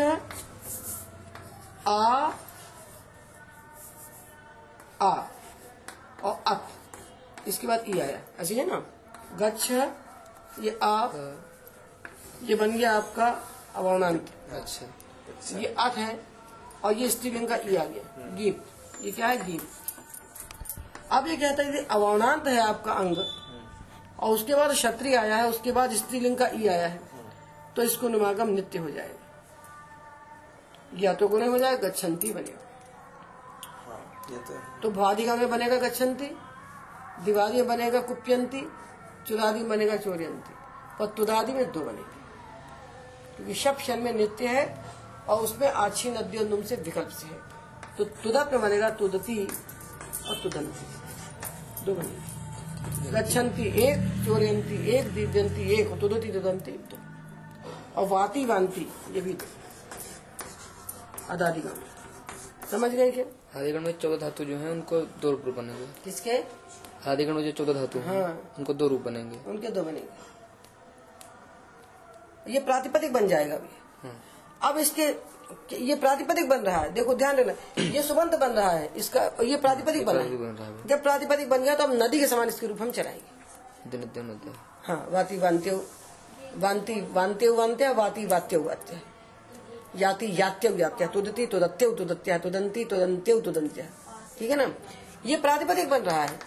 आ 1.88 2.30
आ 5.02 5.10
और 6.22 6.42
अत 6.46 6.68
इसके 7.48 7.66
बाद 7.66 7.84
ई 7.88 7.98
आया। 8.00 8.18
ऐसे 8.40 8.54
है 8.54 8.66
ना? 8.66 8.82
गच्छ 9.38 9.70
ये 10.60 10.78
आ 10.82 11.08
ये 12.42 12.54
बन 12.54 12.70
गया 12.70 12.92
आपका 12.96 13.26
अवर्णांत। 13.74 14.26
अच्छा। 14.52 15.58
ये 15.58 15.74
अथ 15.78 15.96
है 15.96 16.18
और 16.84 16.92
ये 16.92 17.08
स्त्रीलिंग 17.10 17.48
का 17.48 17.56
ई 17.56 17.76
आ 17.76 17.84
गया। 17.84 18.26
गीप 18.36 18.64
ये 19.02 19.12
क्या 19.12 19.26
है? 19.26 19.44
गीप 19.46 19.62
अब 21.12 21.26
ये 21.26 21.36
कहता 21.36 21.62
है 21.62 21.72
कि 21.72 21.78
अवर्णांत 21.90 22.46
है 22.46 22.58
आपका 22.60 22.92
अंग। 22.92 23.16
और 24.18 24.30
उसके 24.30 24.54
बाद 24.54 24.70
क्षत्रिय 24.72 25.16
आया 25.16 25.36
है 25.36 25.48
उसके 25.50 25.72
बाद 25.72 25.92
स्त्रीलिंग 25.94 26.36
का 26.36 26.46
ई 26.46 26.66
आया 26.66 26.86
है। 26.86 27.00
तो 27.76 27.82
इसको 27.82 28.08
निमागम 28.08 28.48
नित्य 28.48 28.78
हो 28.78 28.90
जाएगा। 28.90 29.14
या 30.94 31.12
तो 31.14 31.28
गुणे 31.28 31.46
हो 31.46 31.58
जाएगा 31.58 31.88
गच्छन्ति 31.88 32.32
बनेगा। 32.32 32.66
हाँ, 33.86 34.00
तो 34.28 34.54
है। 34.54 34.80
तो 34.82 34.90
भादिका 34.90 35.36
में 35.36 35.50
बनेगा 35.50 35.76
गच्छन्ति 35.78 36.30
दिवाली 37.24 37.62
बनेगा 37.62 38.00
कुप्यंती, 38.00 38.68
चुरादी 39.28 39.64
बनेगा 39.64 39.96
चोरियंती, 39.96 40.54
और 41.00 41.06
तुदादी 41.06 41.52
में 41.52 41.72
दो 41.72 41.80
बनेगी। 41.80 42.18
क्योंकि 43.36 43.54
शब 43.54 43.78
शन 43.78 43.98
में 43.98 44.12
नित्य 44.12 44.46
है, 44.46 44.84
और 45.28 45.40
उसमें 45.40 45.72
आछी 45.72 46.10
नदियों 46.10 46.44
नुम 46.44 46.62
से 46.62 46.76
विकल्प 46.76 47.08
से 47.08 47.26
है। 47.26 47.40
तो 47.98 48.04
तुदत 48.04 48.50
में 48.52 48.62
बनेगा 48.62 48.90
तुदती 48.90 49.44
और 50.28 50.40
तुदंती। 50.42 50.86
दो 51.84 51.94
बनेगी। 51.94 52.38
गच्छन्ति 53.10 53.62
एक, 53.62 54.26
चोरियंती 54.26 54.90
एक, 54.90 55.14
दिव्यंती 55.14 55.74
एक, 55.74 55.90
और 55.90 56.00
तुदती, 56.00 56.32
तुदंती 56.32 56.70
दो। 56.70 56.98
और 58.00 58.08
वाती 58.08 58.44
वांती, 58.44 58.92
ये 59.10 59.20
भी 59.20 59.32
दो। 59.32 59.46
अदादिगा 61.30 61.68
में 61.68 61.84
समझ 62.70 62.90
गए 62.90 63.10
क्या? 63.10 63.24
आदिगण 63.58 63.80
में 63.80 63.92
चौदह 63.98 64.16
धातु 64.16 64.44
जो 64.44 64.56
है 64.56 64.70
उनको 64.70 65.00
दो 65.22 65.30
रूप 65.30 65.54
बनेंगे। 65.56 65.86
किसके? 66.04 66.36
आदिगण 67.10 67.34
में 67.34 67.44
जो 67.44 67.52
चौदह 67.52 67.72
धातु 67.72 67.98
हैं 67.98 68.22
हाँ। 68.22 68.54
उनको 68.58 68.74
दो 68.74 68.88
रूप 68.88 69.02
बनेंगे। 69.02 69.38
उनके 69.46 69.68
दो 69.68 69.82
बनेंगे। 69.82 70.26
ये 72.52 72.60
प्रातिपदिक 72.60 73.12
बन 73.12 73.28
जाएगा 73.28 73.54
अभी। 73.54 73.68
हाँ। 74.02 74.14
अब 74.62 74.78
इसके 74.78 75.06
ये 75.76 75.94
प्रातिपदिक 75.96 76.48
बन 76.48 76.60
रहा 76.60 76.78
है। 76.78 76.92
देखो 76.92 77.14
ध्यान 77.14 77.36
रखना 77.36 77.82
ये 77.82 78.02
सुबंत 78.02 78.34
बन 78.34 78.50
रहा 78.50 78.70
है। 78.70 78.90
इसका 78.96 79.20
ये 79.42 79.56
प्रातिपदिक 79.56 80.06
बन 80.06 80.14
रहा 80.14 80.24
बन 80.24 80.44
है 80.44 80.56
रहा 80.56 80.66
है। 80.66 80.86
जब 80.86 81.02
प्रातिपदिक 81.02 81.48
बन 81.50 81.62
गया 81.62 81.74
तो 81.74 81.84
हम 81.84 81.92
नदी 82.02 82.20
के 82.20 82.26
समान 82.26 82.48
इसके 82.48 82.66
रूप 82.66 82.82
हम 82.82 82.90
चलाएँगे। 82.90 83.90
दिन 83.90 84.00
दिन 84.14 84.30
है 84.46 84.52
हाँ 84.84 85.06
वाती 85.10 85.38
वान्त्य 85.38 85.80
वान्ति 86.56 87.00
वान्त्य 87.12 87.48
वान्त्य 87.50 87.92
वाती 87.92 88.26
वात्य 88.26 88.56
वात्य। 88.58 89.00
याति 89.98 90.26
यात्य 90.38 90.68
यात्य 90.80 91.06
तुदती 91.14 91.46
तुदत्य 91.46 91.90
तुदत्य 91.98 92.38
तुदंती 92.38 92.84
तुदंत्य 92.84 93.40
तुदंत्य 93.40 93.88
ठीक 94.38 94.50
है 94.50 94.56
ना? 94.56 94.70
ये 95.26 95.36
प्रातिपदिक 95.36 95.88
बन 95.90 96.00
रहा 96.00 96.22
है 96.22 96.38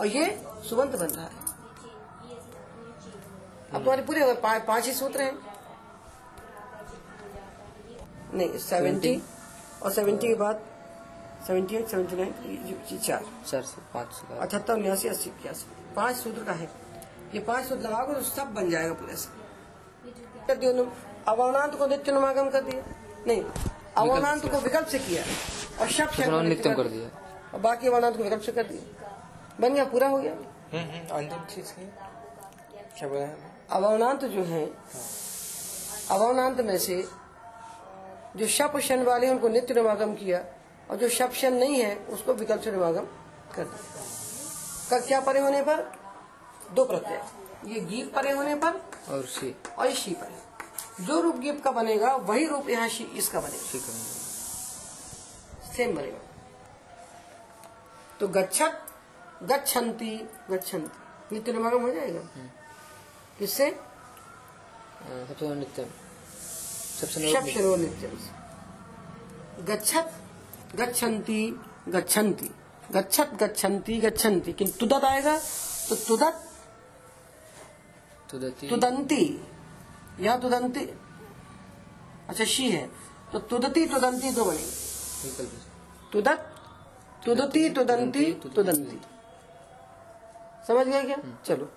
और 0.00 0.06
ये 0.06 0.26
सुबंत 0.68 0.96
बन 0.96 1.06
रहा 1.06 1.24
है। 1.24 1.40
अब 3.72 3.78
तुम्हारे 3.78 4.02
पूरे 4.02 4.32
पा, 4.34 4.58
पाँच 4.58 4.86
ही 4.86 4.92
सूत्र 4.92 5.22
हैं। 5.22 5.38
नहीं 8.34 8.58
सेवेंटी 8.58 9.22
और 9.82 9.92
सेवेंटी 9.92 10.28
के 10.28 10.34
बाद 10.34 10.62
सेवेंटी 11.46 11.76
एट 11.76 11.88
सेवेंटी 11.88 12.16
नाइन 12.16 12.98
चार। 12.98 13.24
चार 13.46 13.62
से 13.62 13.80
पाँच 13.94 14.12
से 14.14 14.38
अठहत्तर 14.38 14.74
उन्यासी 14.74 15.08
अस्सी 15.08 15.30
इक्यासी। 15.30 15.66
पाँच 15.96 16.16
सूत्र 16.16 16.44
का 16.44 16.52
है। 16.52 16.68
ये 17.34 17.40
पाँच 17.40 17.64
सूत्र 17.64 17.88
लगाओगे 17.88 18.14
तो 18.14 18.20
सब 18.22 18.54
बन 18.54 18.70
जाएगा 18.70 18.94
पूरे 18.94 19.16
से 19.16 20.46
कर 20.46 20.56
दियो 20.56 20.72
अवर्णांत 21.28 21.74
को 21.74 21.86
नित्य 21.86 22.12
नुमागम 22.12 22.50
कर 22.50 22.60
दिया। 22.60 22.82
नहीं 23.26 23.44
अवर्णांत 23.96 24.50
को 24.50 24.58
विकल्प 24.58 24.86
से 24.86 24.98
किया। 24.98 25.22
और 25.80 25.88
शब्द 25.90 26.10
तो 26.10 26.22
उन्होंने 26.22 26.48
नित्यम 26.48 26.74
कर 26.74 26.82
दिया। 26.82 27.08
और 27.54 27.60
बाकी 27.60 27.86
अवर्णांत 27.86 28.16
को 28.16 28.22
विकल्प 28.22 28.40
से 28.40 28.52
कर 28.52 28.62
दिया। 28.62 29.08
बन 29.60 29.74
गया 29.74 29.84
पूरा 29.84 30.08
हो 30.08 30.18
गया। 30.18 30.32
हम्म, 30.32 30.78
हम्म, 30.78 31.16
अंतिम 31.16 31.54
चीज़ 31.54 31.72
की। 31.72 31.86
क्या 32.98 33.08
बोला 33.08 33.58
अवनांत 33.70 34.24
जो 34.24 34.44
है 34.44 34.66
अवनांत 36.10 36.60
में 36.60 36.78
से 36.78 37.08
जो 38.36 38.46
शप 38.46 38.78
शन 38.78 39.02
वाले 39.02 39.26
हैं, 39.26 39.34
उनको 39.34 39.48
नित्य 39.48 39.74
निवागम 39.74 40.14
किया। 40.14 40.44
और 40.90 40.96
जो 40.96 41.08
शप 41.08 41.32
शन 41.34 41.52
नहीं 41.52 41.82
है 41.82 41.96
उसको 41.96 42.34
विकल्प 42.34 42.60
से 42.60 42.72
निवागम 42.72 43.04
कर 43.56 43.64
दिया। 43.64 44.04
का 44.90 45.06
क्या 45.06 45.20
परे 45.20 45.40
होने 45.40 45.62
पर? 45.62 45.92
दो 46.72 46.84
प्रत्यय। 46.84 47.24
ये 47.74 47.80
गीत 47.80 48.14
परे 48.14 48.30
होने 48.30 48.54
पर 48.54 48.72
और 49.08 49.26
शी 49.26 49.56
और 49.78 49.86
ये 49.86 49.94
शी 49.94 50.10
परे। 50.10 50.51
जो 51.00 51.20
रूप 51.20 51.36
गीत 51.36 51.64
का 51.64 51.70
बनेगा 51.70 52.16
वही 52.16 52.46
रूप 52.46 52.68
यहाँ 52.68 52.88
इसका 52.88 53.40
बनेगा। 53.40 53.58
सी 53.58 53.78
करेंगे 53.78 54.22
सेम 55.76 55.96
बनेगा। 55.96 56.18
तो 58.20 58.28
गच्छत 58.28 58.86
गच्छन्ति 59.42 60.28
गच्छन्ति। 60.50 60.98
नित्य 61.34 61.52
निवागम 61.52 61.82
हो 61.82 61.92
जाएगा? 61.92 62.20
किससे? 63.38 63.70
अ, 63.70 63.80
सबसे 65.28 65.54
नित्यम। 65.54 65.86
सबसे 67.00 67.32
शब 67.32 67.44
नित्यम 67.44 68.18
गच्छत 69.64 70.12
गच्छन्ति 70.74 71.60
गच्छन्ति। 71.88 72.50
गच्छत 72.92 73.30
गच्छन्ति 73.34 73.98
गच्छन्ति। 73.98 74.52
किंतु 74.52 74.86
तुदत 74.86 75.04
आएगा? 75.04 75.38
तो 75.88 75.94
तुदत 75.94 76.48
तुदती। 78.30 78.68
तुदंती। 78.68 79.51
या 80.20 80.36
तुदंती? 80.36 80.84
अच्छा 82.28 82.44
शी 82.44 82.70
है। 82.70 82.90
तो 83.32 83.38
तुदती 83.38 83.86
तुदंती 83.86 84.30
दो 84.30 84.44
बनेगी। 84.44 85.60
तुदत 86.12 86.38
तुदती 87.24 87.70
तुदंती 87.70 88.32
तुदंती। 88.32 89.00
समझ 90.68 90.86
गए 90.86 91.02
क्या? 91.02 91.16
चलो। 91.44 91.72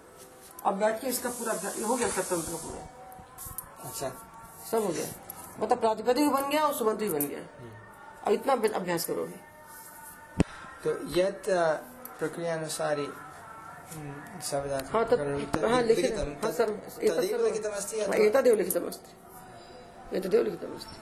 अब 0.66 0.74
बैठ 0.74 1.02
के 1.02 1.08
इसका 1.08 1.30
पूरा 1.30 1.54
हो 1.88 1.96
गया 1.96 2.08
खत्म 2.08 2.42
का 2.42 2.56
पूरा। 2.56 3.90
अच्छा। 3.90 4.10
सब 4.72 4.84
हो 4.84 4.90
गया। 4.90 5.08
मतलब 5.60 5.80
प्रातिपदिक 5.80 6.24
भी 6.24 6.30
बन 6.30 6.50
गया 6.50 6.64
और 6.64 6.74
सुबंत 6.74 7.00
भी 7.00 7.10
बन 7.10 7.28
गया। 7.28 7.40
अब 8.24 8.32
इतना 8.32 8.54
अभ्यास 8.54 9.06
करोगे। 9.06 9.40
तो 10.84 11.20
यत 11.20 11.44
प्रक्रियानुसारी 12.20 13.06
शब्दार्थं 13.06 13.25
हाँ 14.94 15.04
तत्। 15.10 15.20
हाँ 15.72 15.82
लिखित 15.84 16.16
हाँ 16.44 16.52
सर 16.52 16.70
तदेव 17.28 17.44
लिखितमस्ति 17.46 18.00
अथवा- 18.00 18.16
एतदेव 18.28 18.56
लिखितमस्ति 18.56 20.18
एतदेव 20.18 20.44
लिखितमस्ति 20.44 20.96